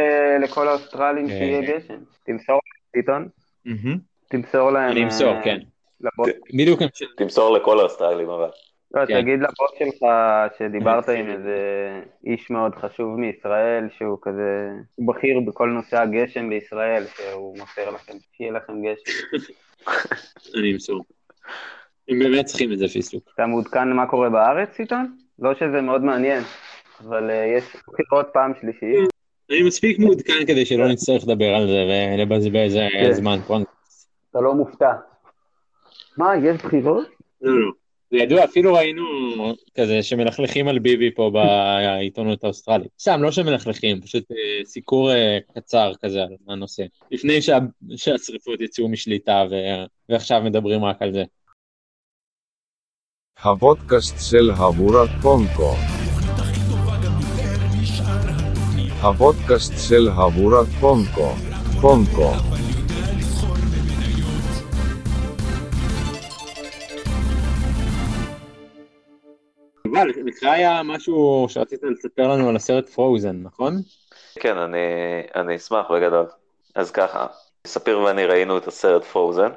לכל 0.44 0.68
האוסטרלים. 0.68 1.28
שיהיה 1.28 1.62
גשם. 1.62 1.98
תמסור 2.26 2.56
להם, 2.56 2.92
טיטון. 2.94 3.28
תמסור 4.30 4.72
להם... 4.72 4.92
אני 4.92 5.04
אמסור, 5.04 5.34
כן. 5.44 5.60
לבוס 6.04 6.30
בדיוק. 6.54 6.80
תמסור 7.18 7.58
לכל 7.58 7.80
האוסטרלים 7.80 8.30
אבל. 8.30 8.50
לא, 8.94 9.06
כן. 9.06 9.22
תגיד 9.22 9.40
לבוס 9.40 9.72
שלך 9.80 10.08
שדיברת 10.60 11.10
עם. 11.10 11.30
איזה 11.30 11.58
איש 12.26 12.50
מאוד 12.50 12.76
חשוב 12.76 13.20
מישראל, 13.20 13.88
שהוא 13.98 14.18
כזה, 14.22 14.70
הוא 14.96 15.14
בכיר 15.14 15.40
בכל 15.48 15.70
נושא 15.70 15.98
הגשם 15.98 16.50
בישראל, 16.50 17.04
שהוא 17.16 17.58
מוסר 17.58 17.90
לכם, 17.90 18.14
שיהיה 18.38 18.52
לכם 18.52 18.74
גשם. 18.82 19.38
אני 20.60 20.74
אמסור. 20.74 21.04
הם 22.10 22.20
באמת 22.20 22.46
צריכים 22.46 22.74
את 22.74 22.80
זה 22.80 22.88
פיסטוק. 22.88 23.24
אתה 23.36 23.46
מעודכן 23.46 23.90
מה 23.90 24.08
קורה 24.08 24.30
בארץ, 24.30 24.80
עיתון? 24.80 25.16
לא 25.40 25.54
שזה 25.56 25.82
מאוד 25.82 26.04
מעניין, 26.04 26.44
אבל 27.02 27.30
אה, 27.30 27.46
יש 27.58 27.64
בחירות 27.88 28.28
פעם 28.34 28.54
שלישית. 28.62 29.10
אני 29.50 29.64
מספיק 29.64 30.00
מעודכן 30.00 30.46
כדי 30.48 30.66
שלא 30.66 30.88
נצטרך 30.88 31.24
לדבר 31.28 31.56
על 31.56 31.68
זה 31.68 31.84
ולבזבז 31.90 32.76
אה, 32.76 32.90
כן. 32.90 33.12
זמן. 33.12 33.40
אתה 34.32 34.42
לא 34.42 34.54
מופתע. 34.54 34.92
מה, 36.18 36.32
יש 36.44 36.62
בחירות? 36.64 37.08
לא, 37.42 37.60
לא. 37.60 37.72
זה 38.14 38.18
ידוע, 38.18 38.44
אפילו 38.44 38.74
ראינו 38.74 39.04
כזה 39.78 40.04
שמלכלכים 40.04 40.68
על 40.68 40.80
ביבי 40.80 41.12
פה 41.12 41.32
בעיתונות 41.34 42.44
האוסטרלית. 42.44 42.92
סתם, 43.00 43.24
לא 43.24 43.32
שמלכלכים, 43.32 44.02
פשוט 44.02 44.32
אה, 44.32 44.66
סיקור 44.66 45.12
אה, 45.12 45.38
קצר 45.56 45.92
כזה 46.02 46.24
על 46.24 46.36
הנושא. 46.48 46.84
לפני 47.12 47.42
שה, 47.42 47.58
שהשרפות 47.96 48.62
יצאו 48.62 48.90
משליטה 48.90 49.44
ו, 49.52 49.56
ועכשיו 50.10 50.42
מדברים 50.42 50.86
רק 50.86 51.02
על 51.02 51.14
זה. 51.14 51.24
הפודקאסט 53.44 54.16
של 54.30 54.52
הבורת 54.52 55.10
פונקו. 55.22 55.74
הפודקאסט 59.02 59.74
של 59.90 60.08
הבורת 60.10 60.68
פונקו. 60.68 61.30
פונקו. 61.82 62.63
אבל 70.04 70.24
לך 70.26 70.44
היה 70.44 70.84
משהו 70.84 71.46
שרצית 71.50 71.84
לספר 71.84 72.28
לנו 72.28 72.50
על 72.50 72.56
הסרט 72.56 72.90
פרוזן, 72.90 73.42
נכון? 73.44 73.74
כן, 74.40 74.58
אני, 74.58 74.78
אני 75.36 75.56
אשמח 75.56 75.92
בגדול. 75.92 76.26
אז 76.76 76.92
ככה, 76.92 77.28
ספיר 77.68 78.00
ואני 78.00 78.26
ראינו 78.26 78.58
את 78.58 78.68
הסרט 78.68 79.04
פרוזן. 79.04 79.50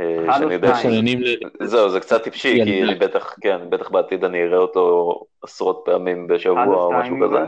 אה, 0.00 0.38
שאני 0.38 0.54
יודע 0.54 0.72
ל... 0.88 1.66
זהו, 1.66 1.90
זה 1.90 2.00
קצת 2.00 2.22
טיפשי, 2.22 2.64
כי. 2.64 2.82
אני 2.82 2.94
בטח, 2.94 3.36
כן, 3.40 3.70
בטח 3.70 3.90
בעתיד 3.90 4.24
אני 4.24 4.42
אראה 4.42 4.58
אותו 4.58 5.14
עשרות 5.42 5.82
פעמים 5.84 6.26
בשבוע 6.26 6.74
או 6.74 6.92
משהו 6.92 7.16
כזה. 7.24 7.38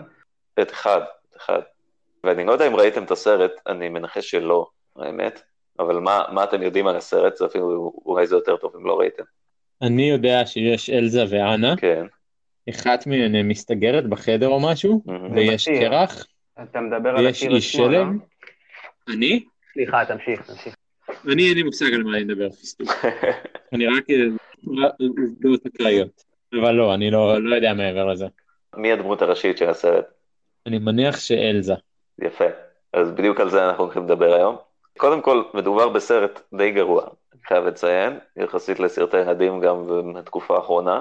את 0.62 0.71
אחד, 0.71 1.00
את 1.30 1.37
אחד. 1.37 1.61
ואני 2.25 2.45
לא 2.45 2.52
יודע 2.52 2.66
אם 2.66 2.76
ראיתם 2.76 3.04
את 3.04 3.11
הסרט, 3.11 3.52
אני 3.66 3.88
מנחש 3.88 4.30
שלא, 4.30 4.66
האמת, 4.97 5.42
אבל 5.78 5.99
מה, 5.99 6.25
מה 6.33 6.45
אתם 6.45 6.62
יודעים 6.62 6.87
על 6.87 6.97
הסרט? 6.97 7.37
זה 7.37 7.47
אפילו, 7.47 7.92
אולי 8.07 8.26
זה 8.26 8.37
יותר 8.37 8.57
טוב 8.57 8.73
אם 8.76 8.87
לא 8.87 8.99
ראיתם. 8.99 9.23
אני 9.83 10.11
יודע 10.11 10.47
שיש 10.47 10.90
אלזה 10.90 11.25
ואנה, 11.30 11.76
כן. 11.76 12.07
אחת 12.70 13.06
מהן 13.06 13.34
אה, 13.34 13.42
מסתגרת 13.42 14.06
בחדר 14.06 14.48
או 14.48 14.60
משהו. 14.60 15.02
ויש. 15.34 15.68
קרח, 15.68 16.26
אתה 16.62 16.80
מדבר 16.80 17.10
על 17.10 17.26
ויש 17.26 17.42
איש 17.42 17.74
עצמו, 17.74 17.88
לא? 17.88 18.02
אני? 19.08 19.44
סליחה, 19.72 20.04
תמשיך, 20.04 20.50
תמשיך. 20.50 20.74
אני 21.32 21.48
אין 21.48 21.54
לי 21.54 21.62
מושג 21.62 21.94
על 21.94 22.02
מה 22.02 22.16
אני 22.16 22.24
מדבר, 22.24 22.50
פיסטוק. 22.50 22.88
אני 23.72 23.86
רק 23.86 24.10
אה, 24.10 24.88
עובדות 25.18 25.66
אקראיות. 25.66 26.24
אבל 26.60 26.72
לא, 26.72 26.94
אני 26.94 27.10
לא 27.10 27.42
לא 27.42 27.54
יודע 27.54 27.74
מעבר 27.74 28.06
לזה. 28.06 28.26
מי 28.76 28.92
הדמות 28.92 29.22
הראשית 29.22 29.58
של 29.58 29.68
הסרט? 29.68 30.04
אני 30.66 30.78
מניח 30.78 31.20
שאלזה. 31.20 31.74
יפה. 32.18 32.44
אז 32.92 33.10
בדיוק 33.10 33.40
על 33.40 33.50
זה 33.50 33.68
אנחנו 33.68 33.84
הולכים 33.84 34.04
לדבר 34.04 34.34
היום. 34.34 34.56
קודם 34.98 35.22
כל, 35.22 35.42
מדובר 35.54 35.88
בסרט 35.88 36.40
די 36.54 36.70
גרוע, 36.70 37.02
אני 37.32 37.40
חייב 37.46 37.64
לציין, 37.64 38.18
יחסית 38.36 38.80
לסרטי 38.80 39.16
ילדים 39.16 39.60
גם 39.60 39.86
מהתקופה 40.12 40.56
האחרונה, 40.56 41.00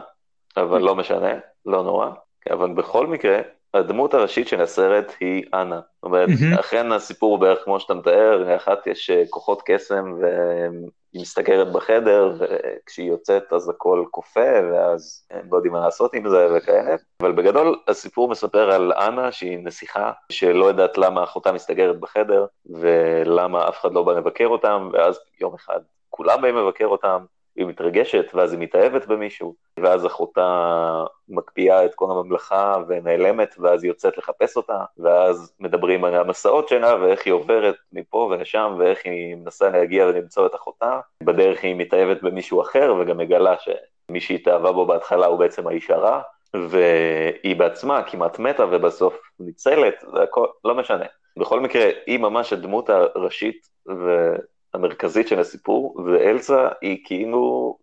אבל 0.58 0.82
לא 0.82 0.96
משנה, 0.96 1.34
לא 1.66 1.84
נורא. 1.84 2.10
אבל 2.50 2.74
בכל 2.74 3.08
מקרה, 3.08 3.42
הדמות 3.74 4.14
הראשית 4.14 4.48
של 4.48 4.62
הסרט 4.62 5.14
היא 5.20 5.44
אנה. 5.54 5.76
זאת 5.76 6.04
אומרת. 6.04 6.30
אכן 6.60 6.92
הסיפור 6.92 7.32
הוא 7.32 7.40
בערך 7.40 7.64
כמו 7.64 7.80
שאתה 7.80 7.94
מתאר, 7.94 8.38
לאחת 8.38 8.88
יש 8.88 9.10
אה, 9.10 9.24
כוחות 9.30 9.62
קסם 9.66 10.14
והיא 10.22 11.22
מסתגרת 11.22 11.74
בחדר, 11.74 12.34
וכשהיא 12.40 13.10
יוצאת 13.10 13.54
אז 13.54 13.70
הכל 13.70 14.06
קופא, 14.12 14.62
ואז 14.72 15.28
הם 15.32 15.48
לא 15.52 15.58
יודעים 15.58 15.74
מה 15.74 15.80
לעשות 15.80 16.14
עם 16.14 16.30
זה 16.30 16.48
וכאלה. 16.56 16.96
אבל 17.22 17.32
בגדול 17.32 17.80
הסיפור 17.88 18.30
מספר 18.30 18.72
על 18.72 18.94
אנה 18.94 19.32
שהיא 19.32 19.60
נסיכה, 19.64 20.12
שלא 20.32 20.66
יודעת 20.66 20.98
למה 20.98 21.24
אחותה 21.24 21.52
מסתגרת 21.52 22.00
בחדר, 22.00 22.46
ולמה 22.66 23.70
אף 23.70 23.82
אחד 23.82 23.94
לא 23.94 24.04
בא 24.04 24.14
לבקר 24.14 24.48
אותם, 24.48 24.90
ואז 24.94 25.20
יום 25.42 25.54
אחד 25.54 25.80
כולם 26.10 26.42
באים 26.42 26.58
לבקר 26.58 26.86
אותם, 26.86 27.26
היא 27.56 27.66
מתרגשת, 27.66 28.26
ואז 28.34 28.54
היא 28.54 28.60
מתאהבת 28.60 29.06
במישהו, 29.06 29.56
ואז 29.80 30.06
אחותה 30.06 31.04
מקפיאה 31.30 31.86
את 31.86 31.96
כל 31.96 32.12
הממלכה 32.12 32.76
ונעלמת, 32.88 33.56
ואז 33.60 33.84
היא 33.84 33.92
יוצאת 33.92 34.18
לחפש 34.18 34.58
אותה, 34.58 34.84
ואז 34.98 35.54
מדברים 35.60 36.06
על 36.06 36.16
המסעות 36.16 36.68
שלה, 36.68 36.96
ואיך 37.02 37.26
היא 37.26 37.34
עוברת 37.34 37.76
מפה 37.94 38.18
ולשם, 38.18 38.76
ואיך 38.80 39.00
היא 39.06 39.36
מנסה 39.36 39.70
להגיע 39.70 40.06
ולמצוא 40.06 40.46
את 40.46 40.56
אחותה. 40.56 41.00
בדרך 41.24 41.64
היא 41.64 41.76
מתאהבת 41.76 42.22
במישהו 42.22 42.62
אחר, 42.62 42.96
וגם 43.00 43.18
מגלה 43.18 43.56
שמי 43.60 44.22
שהיא 44.22 44.38
התאהבה 44.38 44.72
בו 44.72 44.86
בהתחלה 44.86 45.26
הוא 45.26 45.40
בעצם 45.40 45.68
האיש 45.68 45.90
הרע, 45.90 46.22
והיא 46.70 47.56
בעצמה 47.56 48.04
כמעט 48.04 48.40
מתה, 48.40 48.66
ובסוף 48.72 49.22
ניצלת, 49.40 50.04
זה 50.16 50.24
הכל, 50.24 50.46
לא 50.66 50.76
משנה. 50.76 51.06
בכל 51.38 51.60
מקרה, 51.60 51.90
היא 52.06 52.20
ממש 52.20 52.54
הדמות 52.54 52.90
הראשית, 52.90 53.68
ו... 53.90 54.36
המרכזית 54.80 55.28
של 55.28 55.40
הסיפור, 55.40 56.02
ואלזה 56.06 56.58
היא 56.82 56.98
כאילו 57.06 57.76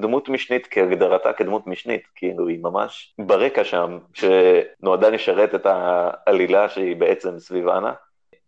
דמות 0.00 0.28
משנית 0.28 0.66
כהגדרתה 0.70 1.32
כדמות 1.32 1.66
משנית, 1.66 2.02
כאילו 2.14 2.48
היא 2.48 2.58
ממש 2.62 3.14
ברקע 3.18 3.64
שם, 3.64 3.98
שנועדה 4.14 5.08
לשרת 5.08 5.54
את 5.54 5.66
העלילה 5.66 6.68
שהיא 6.68 6.96
בעצם 6.96 7.38
סביב 7.38 7.68
אנה. 7.68 7.92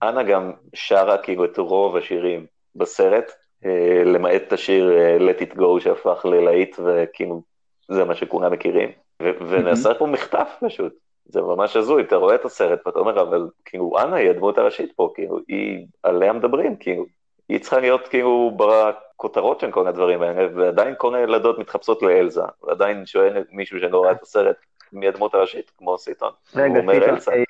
אנה 0.02 0.23
גם 0.23 0.52
שרה 0.75 1.18
כאילו 1.18 1.44
את 1.44 1.59
רוב 1.59 1.97
השירים 1.97 2.47
בסרט, 2.75 3.32
אה, 3.64 4.02
למעט 4.04 4.42
את 4.47 4.52
השיר 4.52 4.92
אה, 4.92 5.16
Let 5.18 5.40
It 5.40 5.56
Go 5.56 5.80
שהפך 5.80 6.25
ללהיט, 6.25 6.76
וכאילו 6.85 7.42
זה 7.90 8.04
מה 8.04 8.14
שכולם 8.14 8.52
מכירים. 8.52 8.88
ו- 9.23 9.49
ונעשה 9.49 9.94
פה 9.94 10.06
מחטף 10.06 10.56
פשוט. 10.66 10.92
זה 11.25 11.40
ממש 11.40 11.76
הזוי, 11.76 12.02
אתה 12.02 12.16
רואה 12.16 12.35
את 12.35 12.44
הסרט 12.44 12.87
ואתה 12.87 12.99
אומר, 12.99 13.23
אבל 13.23 13.49
כאילו 13.64 13.99
אנה 13.99 14.16
היא 14.16 14.30
הדמות 14.30 14.59
הראשית 14.59 14.92
פה, 14.97 15.12
כאילו 15.14 15.38
היא, 15.49 15.87
עליה 16.02 16.32
מדברים, 16.32 16.76
כאילו. 16.76 17.04
היא 17.52 17.61
צריכה 17.61 17.78
להיות 17.80 18.09
כאילו 18.09 18.56
בכותרות 18.56 19.61
של 19.61 19.71
כל 19.71 19.87
הדברים 19.87 20.23
האלה, 20.23 20.49
ועדיין 20.54 20.94
כל 20.99 21.14
הילדות 21.14 21.59
מתחפשות 21.59 22.02
לאלזה, 22.02 22.42
ועדיין 22.62 23.06
שואל 23.06 23.44
מישהו 23.50 23.78
שלא 23.80 24.04
ראה 24.04 24.12
את 24.12 24.23
הסרט, 24.23 24.56
מי 24.92 25.09
הדמות 25.09 25.35
הראשית, 25.35 25.73
כמו 25.78 25.99
סיטון. 25.99 26.30
רגע, 26.56 26.73
הוא 26.73 26.78
אומר 26.78 27.04
אלסה. 27.09 27.32
אה, 27.32 27.42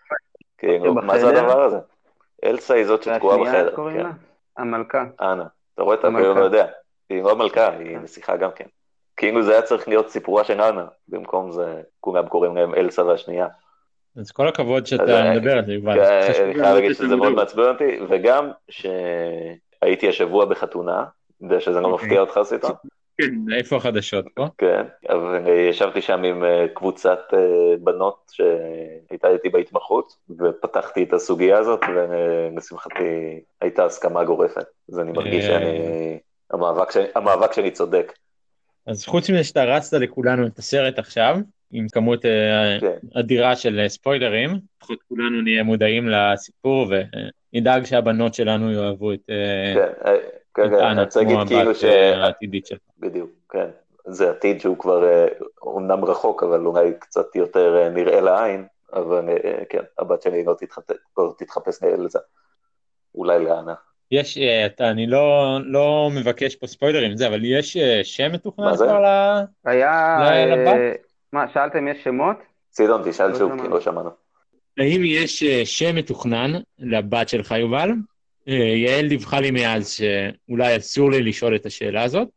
כאילו, 0.59 0.94
מה 0.94 1.18
זה? 1.18 1.28
הדבר 1.28 1.62
הזה? 1.62 1.76
אלסה 2.44 2.75
היא 2.75 2.85
זאת 2.85 3.02
שתקועה 3.02 3.38
בחדר, 3.38 3.76
כן. 3.76 4.06
המלכה. 4.56 5.04
אנה. 5.21 5.47
אתה 5.75 5.82
רואה, 5.82 5.97
המלכה. 6.02 6.18
אפילו 6.18 6.35
לא 6.35 6.44
יודע. 6.44 6.66
היא 7.11 7.23
לא 7.23 7.37
מלכה, 7.37 7.71
היא 7.71 7.99
נסיכה 7.99 8.37
גם 8.37 8.50
כן. 8.54 8.66
כאילו 9.16 9.42
זה 9.42 9.52
היה 9.52 9.62
צריך 9.62 9.88
להיות 9.88 10.09
סיפורה 10.09 10.44
של 10.44 10.61
אנה, 10.61 10.87
במקום 11.09 11.50
זה 11.50 11.82
כולם 12.00 12.28
קוראים 12.28 12.56
להם 12.56 12.75
אלסה 12.75 13.04
והשנייה. 13.04 13.47
אז 14.16 14.30
כל 14.30 14.49
הכבוד 14.49 14.87
שאתה 14.87 15.02
אה, 15.02 15.35
מדבר 15.35 15.59
על 15.59 15.66
זה, 15.66 15.73
יובל. 15.73 15.94
כן, 15.94 16.42
אני 16.44 16.54
חייב 16.54 16.75
להגיד 16.75 16.90
את 16.90 16.97
שזה 16.97 17.16
מאוד. 17.16 17.32
מעצבן 17.32 17.68
אותי, 17.68 17.99
וגם 18.09 18.50
שהייתי 19.82 20.08
השבוע 20.08 20.44
בחתונה, 20.44 21.04
ושזה 21.50 21.80
לא 21.80 21.88
אוקיי. 21.88 22.06
מפתיע 22.06 22.20
אותך 22.20 22.40
סיטון. 22.44 22.70
כן, 23.18 23.34
איפה 23.56 23.76
החדשות 23.76 24.24
פה? 24.34 24.46
כן, 24.58 24.82
אבל 25.08 25.46
ישבתי 25.70 26.00
שם 26.02 26.22
עם 26.22 26.44
אה, 26.44 26.66
קבוצת 26.74 27.20
אה, 27.32 27.38
בנות 27.80 28.32
שהייתה 28.32 29.28
איתי 29.28 29.48
בהתמחות, 29.48 30.16
ופתחתי 30.38 31.02
את 31.02 31.12
הסוגיה 31.12 31.58
הזאת, 31.58 31.80
ולשמחתי 31.96 33.40
הייתה 33.60 33.84
הסכמה 33.84 34.24
גורפת. 34.24 34.64
אז 34.88 34.98
אני 34.98 35.12
מרגיש 35.12 35.44
אה. 35.44 35.50
שאני... 35.50 36.18
המאבק 36.50 36.90
שלי- 36.90 37.06
המאבק 37.14 37.52
שלי 37.52 37.70
צודק. 37.70 38.12
אז 38.86 39.06
חוץ 39.06 39.30
מזה 39.30 39.44
שאתה 39.44 39.64
רצת 39.64 40.00
לכולנו 40.00 40.46
את 40.46 40.58
הסרט 40.58 40.98
עכשיו, 40.98 41.36
עם 41.72 41.86
כמות 41.92 42.24
אה, 42.24 42.78
כן. 42.80 43.20
אדירה 43.20 43.56
של 43.56 43.80
אה, 43.80 43.88
ספוילרים, 43.88 44.50
לפחות 44.76 44.98
כולנו 45.08 45.40
נהיה 45.42 45.62
מודעים 45.62 46.08
לסיפור 46.08 46.86
ונדאג 47.54 47.85
שהבנות 47.85 48.35
שלנו 48.35 48.73
יאהבו 48.73 49.12
את 49.12 49.30
אה, 49.30 49.75
כן, 49.75 50.09
אה, 50.11 50.16
כן, 50.54 50.71
כן, 50.71 50.85
אני 50.85 51.02
רוצה 51.02 51.21
להגיד 51.21 51.37
כמו 51.37 51.47
כאילו 51.47 51.71
הבת 51.71 51.76
ש... 51.76 51.85
אה, 51.85 52.25
העתידית 52.25 52.66
שלך. 52.66 52.78
בדיוק, 52.99 53.30
כן. 53.50 53.66
זה 54.06 54.30
עתיד 54.30 54.61
שהוא 54.61 54.78
כבר 54.78 55.04
אה, 55.04 55.26
אומנם 55.62 56.04
רחוק, 56.04 56.42
אבל 56.42 56.66
אולי 56.66 56.92
קצת 56.99 57.37
יותר 57.37 57.76
אה, 57.76 57.88
נראה 57.88 58.21
לעין, 58.21 58.66
אבל 58.92 59.28
אה, 59.28 59.64
כן, 59.68 59.82
הבת 59.99 60.23
שלי 60.23 60.44
לא 60.44 60.54
תתחפש, 60.59 60.97
לא 61.18 61.35
תתחפש 61.38 61.82
לזה. 61.82 62.18
אולי 63.14 63.44
לאנה. 63.44 63.75
יש, 64.11 64.38
אה, 64.38 64.66
אתה, 64.66 64.90
אני 64.90 65.06
לא, 65.06 65.59
לא 65.64 66.11
מבקש 66.14 66.56
פה 66.56 66.66
ספוילרים 66.66 67.16
זה, 67.16 67.26
אבל 67.26 67.40
יש 67.44 67.76
אה, 67.76 68.00
שם 68.02 68.32
מתוכנן? 68.32 68.76
כבר 68.76 69.00
ל... 69.00 69.06
היה... 69.64 70.18
ל- 70.21 70.52
לבת? 70.52 70.75
אה, 70.75 70.92
מה, 71.32 71.49
שאלתם 71.54 71.88
יש 71.88 72.04
שמות? 72.04 72.37
צידון, 72.71 73.02
תשאל 73.04 73.26
לא 73.26 73.38
שוב. 73.38 73.62
כי 73.62 73.68
לא 73.68 73.80
שמענו. 73.80 74.11
האם 74.79 75.02
יש 75.05 75.43
אה, 75.43 75.62
שם 75.64 75.97
מתוכנן 75.97 76.52
לבת 76.79 77.29
שלך, 77.29 77.55
יובל? 77.59 77.91
אה, 78.49 78.55
יעל 78.55 79.09
דיווחה 79.09 79.41
לי 79.41 79.50
מאז 79.50 79.91
שאולי 79.91 80.76
אסור 80.76 81.11
לי 81.11 81.23
לשאול 81.23 81.57
את 81.57 81.67
השאלה 81.67 82.02
הזאת, 82.02 82.29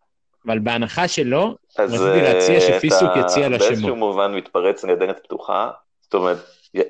אבל 0.47 0.59
בהנחה 0.59 1.07
שלא, 1.07 1.55
רציתי 1.79 2.21
להציע 2.21 2.55
אה, 2.55 2.61
שפיסוק 2.61 3.09
אתה 3.11 3.19
יציע 3.19 3.49
לה 3.49 3.59
שמות. 3.59 3.69
באיזשהו 3.69 3.95
מובן 3.95 4.33
מתפרץ 4.35 4.83
לדלת 4.85 5.19
פתוחה, 5.23 5.71
זאת 6.01 6.13
אומרת, 6.13 6.37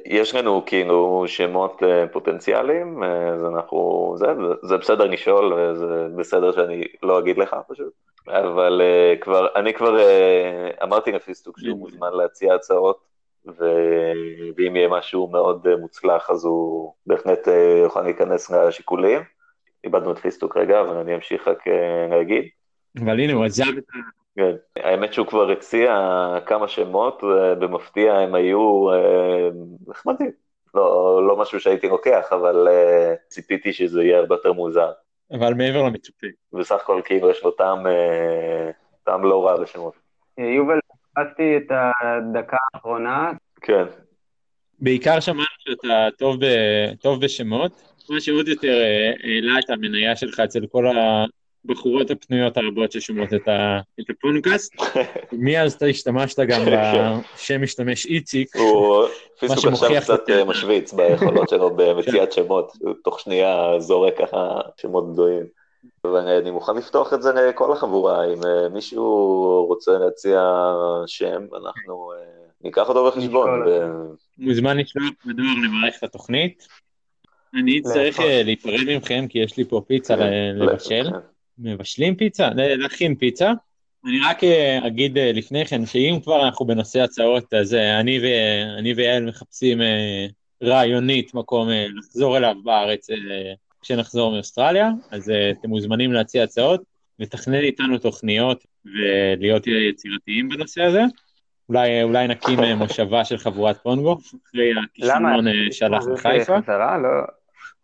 יש 0.06 0.36
לנו 0.36 0.64
כאילו 0.66 1.24
שמות 1.28 1.84
פוטנציאליים, 2.12 3.04
אז 3.04 3.46
אנחנו, 3.56 4.14
זה, 4.18 4.26
זה- 4.62 4.78
בסדר 4.78 5.04
לשאול, 5.06 5.54
וזה 5.54 6.08
בסדר 6.18 6.52
שאני 6.52 6.84
לא 7.04 7.20
אגיד 7.20 7.38
לך 7.38 7.56
פשוט, 7.70 7.94
אבל 8.28 8.82
כבר, 9.22 9.48
אני 9.56 9.74
כבר 9.74 9.98
אמרתי 10.84 11.12
לפיסטוק 11.12 11.60
שהוא 11.60 11.78
מוזמן 11.80 12.14
להציע 12.14 12.56
הצעות, 12.56 13.15
ואם 13.48 14.76
יהיה 14.76 14.88
משהו 14.88 15.28
מאוד 15.28 15.68
אה, 15.68 15.76
מוצלח 15.78 16.30
אז 16.30 16.46
הוא 16.46 16.94
בהחלט 17.06 17.48
אה, 17.48 17.78
יוכל 17.84 18.02
להיכנס 18.02 18.52
לשיקולים. 18.52 19.22
איבדנו 19.84 20.12
את 20.12 20.18
פיסטוק 20.18 20.58
רגע, 20.58 20.82
אבל 20.82 20.98
אני 20.98 21.16
אמשיך 21.16 21.48
רק 21.48 21.68
אה, 21.68 22.08
להגיד. 22.10 22.44
אבל 23.04 23.20
הנה, 23.20 23.34
הוא 23.34 23.46
עזב 23.46 23.78
את 23.78 23.84
ה... 23.94 23.98
כן, 24.36 24.56
האמת 24.76 25.14
שהוא 25.14 25.28
כבר 25.28 25.52
הציע 25.52 25.94
כמה 26.46 26.68
שמות, 26.68 27.24
במפתיע 27.60 28.14
הם 28.14 28.36
היו 28.36 28.86
נחמדים. 29.88 30.32
לא, 30.74 31.22
לא 31.28 31.38
משהו 31.38 31.60
שהייתי 31.60 31.88
לוקח, 31.88 32.28
אבל 32.32 32.68
ציפיתי 33.28 33.74
שזה 33.74 34.04
יהיה 34.04 34.18
הרבה 34.18 34.36
יותר 34.36 34.54
מוזר. 34.54 34.92
אבל 35.32 35.54
מעבר 35.54 35.84
למצופה. 35.84 36.28
בסך 36.54 36.76
הכל 36.76 37.02
כאילו 37.06 37.30
יש 37.30 37.44
לו 37.44 37.52
טעם, 37.52 37.86
טעם 39.04 39.24
לא 39.24 39.46
רע 39.46 39.62
לשמות. 39.62 39.94
יובל, 40.38 40.80
פספסתי 41.16 41.58
את 41.58 41.72
הדקה 42.02 42.58
האחרונה. 42.74 43.32
כן, 43.62 43.84
בעיקר 44.80 45.20
שמענו 45.20 45.46
שאתה 45.60 46.08
טוב, 46.18 46.46
ב... 46.46 46.48
טוב 47.02 47.22
בשמות, 47.22 47.72
מה 48.10 48.22
שעוד 48.22 48.48
יותר 48.48 48.82
אה, 48.82 49.12
העלה 49.24 49.60
את 49.60 49.70
המניה 49.70 50.16
שלך 50.16 50.40
אצל 50.40 50.66
כל 50.72 50.86
הבחורות 51.68 52.12
הפנויות 52.12 52.58
הרבות 52.58 52.92
ששומעות 52.92 53.34
את, 53.34 53.48
ה... 53.48 53.80
את 54.00 54.10
הפודקאסט. 54.10 54.74
מאז 55.32 55.74
אתה 55.74 55.86
השתמשת 55.86 56.40
גם 56.40 56.62
בשם 56.66 57.62
משתמש 57.62 58.06
איציק, 58.06 58.56
הוא 58.56 59.06
פיסוק 59.40 59.66
עכשיו 59.66 59.90
קצת. 60.02 60.30
אה, 60.30 60.46
משוויץ 60.46 60.94
ביכולות 60.94 61.50
שלו 61.50 61.70
במציאת 61.78 62.32
שמות, 62.32 62.72
הוא 62.80 62.94
תוך 63.04 63.20
שנייה 63.20 63.80
זורק 63.80 64.14
ככה 64.18 64.62
שמות 64.82 65.14
גדולים. 65.14 65.46
ואני 66.14 66.52
מוכן 66.52 66.76
לפתוח 66.78 67.14
את 67.14 67.22
זה 67.22 67.32
לכל 67.34 67.72
החבורה, 67.74 68.26
אם 68.34 68.40
אה, 68.46 68.70
מישהו 68.70 69.06
רוצה 69.68 69.92
להציע 69.92 70.42
שם, 71.08 71.44
אנחנו 71.66 72.12
אה, 72.12 72.18
ניקח 72.62 72.90
אותו 72.90 73.08
בחשבון. 73.08 73.50
מוזמן 74.38 74.78
לשלוח 74.78 75.10
בדואר 75.26 75.48
לברך 75.64 75.98
את 75.98 76.04
התוכנית. 76.04 76.68
אני 77.60 77.82
לאכול. 78.06 78.26
אה, 78.26 78.44
להיפרד 78.44 78.98
מכם 78.98 79.26
כי 79.30 79.40
יש 79.40 79.58
לי 79.58 79.64
פה 79.66 79.82
פיצה 79.88 80.16
ל- 80.16 80.64
לבשל. 80.64 81.10
כן. 81.10 81.18
מבשלים 81.60 82.16
פיצה? 82.16 82.50
להכין 82.56 83.16
פיצה. 83.16 83.52
אני 84.06 84.20
רק 84.30 84.44
אגיד 84.88 85.18
לפני 85.20 85.66
כן 85.66 85.86
שאם 85.86 86.20
כבר 86.24 86.46
אנחנו 86.46 86.66
בנושא 86.66 87.02
הצעות, 87.02 87.54
אז 87.54 87.74
אני 87.74 88.20
ו- 88.20 88.78
אני 88.80 88.94
ויעל 88.94 89.26
מחפשים 89.26 89.80
רעיונית 90.64 91.34
מקום 91.34 91.70
לחזור 91.98 92.38
אליו 92.38 92.56
בארץ 92.64 93.08
כשנחזור 93.86 94.32
מאוסטרליה, 94.32 94.90
אז 95.12 95.30
אה, 95.30 95.52
אתם 95.52 95.70
מוזמנים 95.70 96.14
להציע 96.14 96.44
הצעות, 96.44 96.82
לתכנן 97.20 97.60
איתנו 97.60 97.98
תוכניות 97.98 98.66
ולהיות 98.86 99.68
יצירתיים 99.68 100.50
בנושא 100.50 100.84
הזה. 100.84 101.02
אולי, 101.70 102.04
אולי 102.04 102.28
נקים 102.28 102.60
אה, 102.60 102.76
מושבה 102.76 103.26
של 103.26 103.38
חבורת 103.38 103.78
פונגו, 103.78 104.18
אחרי 104.50 104.74
למה? 104.74 104.82
הכישלון 104.86 105.48
אה, 105.48 105.54
שהלך 105.72 106.04
לחיפה. 106.14 106.62
חזרה? 106.62 106.98
לא... 106.98 107.10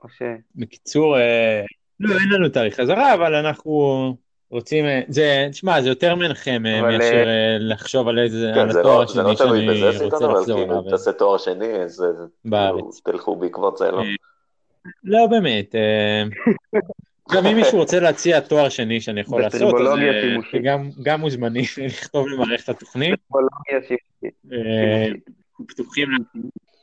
או 0.03 0.09
ש... 0.09 0.21
בקיצור, 0.55 1.17
אה, 1.17 1.61
לא, 1.99 2.15
אין 2.19 2.29
לנו 2.29 2.49
תאריך 2.49 2.79
חזרה, 2.79 3.13
אבל 3.13 3.35
אנחנו 3.35 4.15
רוצים, 4.49 4.85
אה, 4.85 5.01
זה, 5.07 5.47
תשמע, 5.51 5.81
זה 5.81 5.89
יותר 5.89 6.15
מנחם 6.15 6.63
אה, 6.65 6.79
אבל, 6.79 6.97
מאשר 6.97 7.27
אה, 7.27 7.57
לחשוב 7.59 8.07
על 8.07 8.19
איזה, 8.19 8.51
כן, 8.55 8.59
על 8.59 8.71
זה 8.71 8.79
התואר 8.79 8.99
לא- 8.99 9.05
זה 9.05 9.23
לא 9.23 9.31
השני 9.31 9.47
תלוי 9.47 9.67
בזה, 9.67 10.05
אבל 10.25 10.45
כאילו, 10.45 10.81
תעשה 10.81 11.11
תואר 11.11 11.37
שני, 11.37 11.75
אז 11.83 12.03
אה, 12.03 12.25
בארץ. 12.45 13.01
תלכו 13.03 13.35
בעקבות 13.35 13.77
זה, 13.77 13.91
לא? 13.91 14.03
לא, 15.03 15.27
באמת. 15.27 15.75
אה, 15.75 16.23
גם 17.31 17.45
אם 17.45 17.55
מישהו 17.55 17.77
רוצה 17.77 17.99
להציע 17.99 18.39
תואר 18.39 18.69
שני 18.69 19.01
שאני 19.01 19.21
יכול 19.21 19.41
לעשות, 19.41 19.73
אה. 20.53 20.59
גם- 21.03 21.21
מוזמנים 21.21 21.63
לכתוב 21.87 22.27
למערכת 22.27 22.69
התוכנית. 22.69 23.19
פסיכולוגיה 23.19 23.87
שימושית. 23.87 24.39
אה, 24.53 25.07
פתוחים 25.67 26.07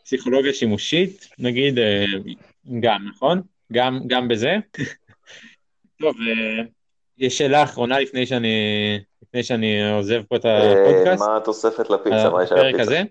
לפסיכולוגיה 0.02 0.52
שימושית, 0.52 1.28
נגיד, 1.38 1.78
גם, 2.80 3.08
נכון? 3.14 3.42
גם, 3.72 4.00
גם 4.06 4.28
בזה. 4.28 4.56
טוב, 6.00 6.16
יש 7.18 7.38
שאלה 7.38 7.62
אחרונה 7.62 8.00
לפני 8.00 8.26
שאני, 8.26 8.48
לפני 9.22 9.42
שאני 9.42 9.90
עוזב 9.92 10.22
פה 10.28 10.36
את 10.36 10.44
הפודקאסט, 10.44 11.22
מה 11.28 11.36
התוספת 11.36 11.90
לפיצה? 11.90 12.30
מה 12.30 12.42
יש 12.42 12.52
על 12.52 12.74
הפיצה? 12.74 13.02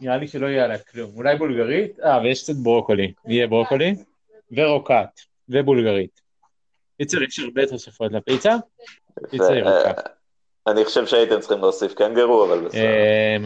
נראה 0.00 0.16
לי 0.16 0.28
שלא 0.28 0.46
יהיה 0.46 0.64
עליה 0.64 0.78
כלום, 0.78 1.10
אולי 1.16 1.36
בולגרית, 1.36 2.00
אה, 2.00 2.20
ויש 2.22 2.42
קצת 2.42 2.56
ברוקולי, 2.56 3.12
יהיה 3.26 3.46
ברוקולי, 3.46 3.94
ורוקט, 4.52 5.20
ובולגרית. 5.48 6.20
קיצר, 6.98 7.22
יש 7.22 7.38
הרבה 7.38 7.66
תוספות 7.66 8.12
לפיצה, 8.12 8.54
פיצה 9.30 9.54
ירוקה. 9.56 9.92
אני 10.66 10.84
חושב 10.84 11.06
שהייתם 11.06 11.40
צריכים 11.40 11.58
להוסיף 11.58 11.94
קנגרו, 11.94 12.44
אבל 12.44 12.64
בסדר. 12.64 12.80
אמ, 12.80 13.44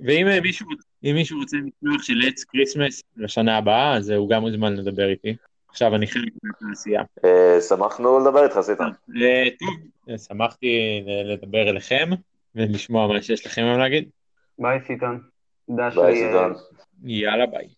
ואם 0.00 0.42
מישהו, 0.42 0.66
אם 1.04 1.14
מישהו 1.14 1.38
רוצה 1.38 1.56
משלוח 1.56 2.02
של 2.02 2.14
עץ 2.26 2.44
Christmas 2.44 3.02
לשנה 3.16 3.56
הבאה, 3.56 3.96
אז 3.96 4.10
הוא 4.10 4.30
גם 4.30 4.40
מוזמן 4.40 4.76
לדבר 4.76 5.08
איתי. 5.08 5.36
עכשיו 5.68 5.94
אני 5.94 6.06
חלק 6.06 6.32
מהתעשייה. 6.42 7.02
אה, 7.24 7.60
שמחנו 7.60 8.18
לדבר 8.18 8.44
איתך, 8.44 8.60
סיטון. 8.60 8.92
אה, 9.22 9.48
טוב, 9.58 9.68
אה, 10.10 10.18
שמחתי 10.18 11.02
לדבר 11.24 11.70
אליכם 11.70 12.10
ולשמוע 12.54 13.06
מה 13.06 13.22
שיש 13.22 13.46
לכם 13.46 13.62
היום 13.62 13.78
להגיד. 13.78 14.08
ביי 14.58 14.78
סיטון. 14.86 15.20
דש 15.70 15.98
ביי, 15.98 16.14
לי, 16.14 16.34
אה. 16.34 16.48
יאללה 17.04 17.46
ביי. 17.46 17.68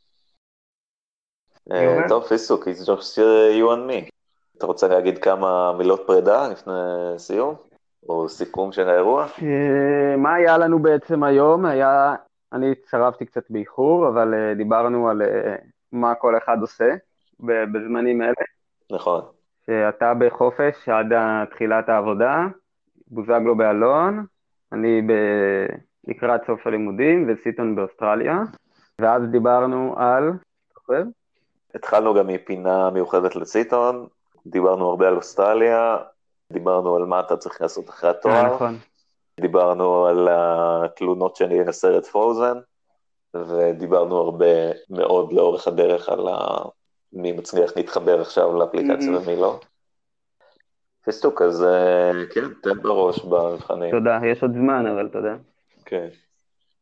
אה? 1.73 2.09
טוב, 2.09 2.25
פיסוק, 2.25 2.69
it's 2.69 2.87
just 2.87 3.19
uh, 3.19 3.59
you 3.59 3.67
and 3.67 3.91
me. 3.91 4.11
אתה 4.57 4.67
רוצה 4.67 4.89
להגיד 4.89 5.19
כמה 5.19 5.73
מילות 5.79 6.03
פרידה 6.07 6.49
לפני 6.49 6.73
סיום? 7.17 7.55
או 8.09 8.29
סיכום 8.29 8.73
של 8.73 8.89
האירוע? 8.89 9.27
אה, 9.43 10.17
מה 10.17 10.35
היה 10.35 10.59
לנו 10.59 10.79
בעצם 10.79 11.23
היום? 11.23 11.67
היה, 11.67 12.15
אני 12.53 12.73
הצטרפתי 12.73 13.27
קצת 13.27 13.51
באיחור, 13.51 14.09
אבל 14.09 14.55
דיברנו 14.57 15.09
על 15.09 15.23
מה 15.93 16.15
כל 16.15 16.37
אחד 16.37 16.57
עושה 16.61 16.95
בזמנים 17.41 18.23
אלה. 18.23 18.33
נכון. 18.93 19.23
שאתה 19.67 20.13
בחופש 20.15 20.89
עד 20.89 21.07
תחילת 21.51 21.89
העבודה, 21.89 22.47
בוזגלו 23.09 23.57
באלון, 23.57 24.25
אני 24.73 25.03
ב... 25.03 25.13
לקראת 26.09 26.41
סוף 26.47 26.67
הלימודים 26.67 27.27
וסיטון 27.29 27.77
באוסטרליה, 27.77 28.39
ואז 29.01 29.23
דיברנו 29.31 29.95
על... 29.99 30.33
זוכר? 30.75 31.03
התחלנו 31.75 32.15
גם 32.15 32.27
מפינה 32.27 32.91
מיוחדת 32.91 33.37
לציטון, 33.37 34.07
דיברנו 34.47 34.89
הרבה 34.91 35.09
על 35.09 35.17
אוסטרליה, 35.17 35.97
דיברנו 36.53 36.97
על 36.97 37.05
מה 37.05 37.21
אתה 37.21 37.37
צריך 37.37 37.61
לעשות 37.61 37.89
אחרי 37.89 38.11
אה, 38.11 38.15
התואר, 38.17 38.55
נכון. 38.55 38.75
דיברנו 39.41 40.07
על 40.07 40.29
התלונות 40.31 41.37
שלי 41.37 41.65
לסרט 41.65 42.07
פרוזן, 42.07 42.59
ודיברנו 43.35 44.17
הרבה 44.17 44.47
מאוד 44.91 45.33
לאורך 45.33 45.69
הדרך 45.69 46.09
על 46.09 46.29
ה... 46.29 46.37
מי 47.13 47.33
מצליח 47.33 47.77
להתחבר 47.77 48.21
עכשיו 48.21 48.59
לאפליקציה 48.59 49.13
Mhm. 49.13 49.21
ומי 49.23 49.37
לא. 49.37 49.61
פיסטוק, 51.05 51.43
אז 51.43 51.65
אה, 51.65 52.13
כן, 52.35 52.45
תן 52.63 52.83
בראש 52.83 53.25
במבחנים. 53.25 53.91
תודה, 53.91 54.19
יש 54.27 54.43
עוד 54.43 54.53
זמן, 54.55 54.87
אבל 54.87 55.09
תודה. 55.09 55.37
כן. 55.91 56.09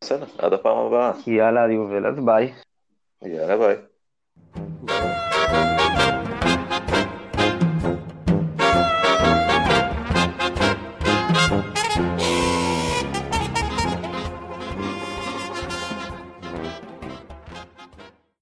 בסדר, 0.01 0.27
עד 0.39 0.53
הפעם 0.53 0.77
הבאה. 0.77 1.13
יאללה, 1.27 1.73
יובל, 1.73 2.07
אז 2.07 2.21
ביי. 2.25 2.53
יאללה 3.23 3.57
ביי. 3.57 3.77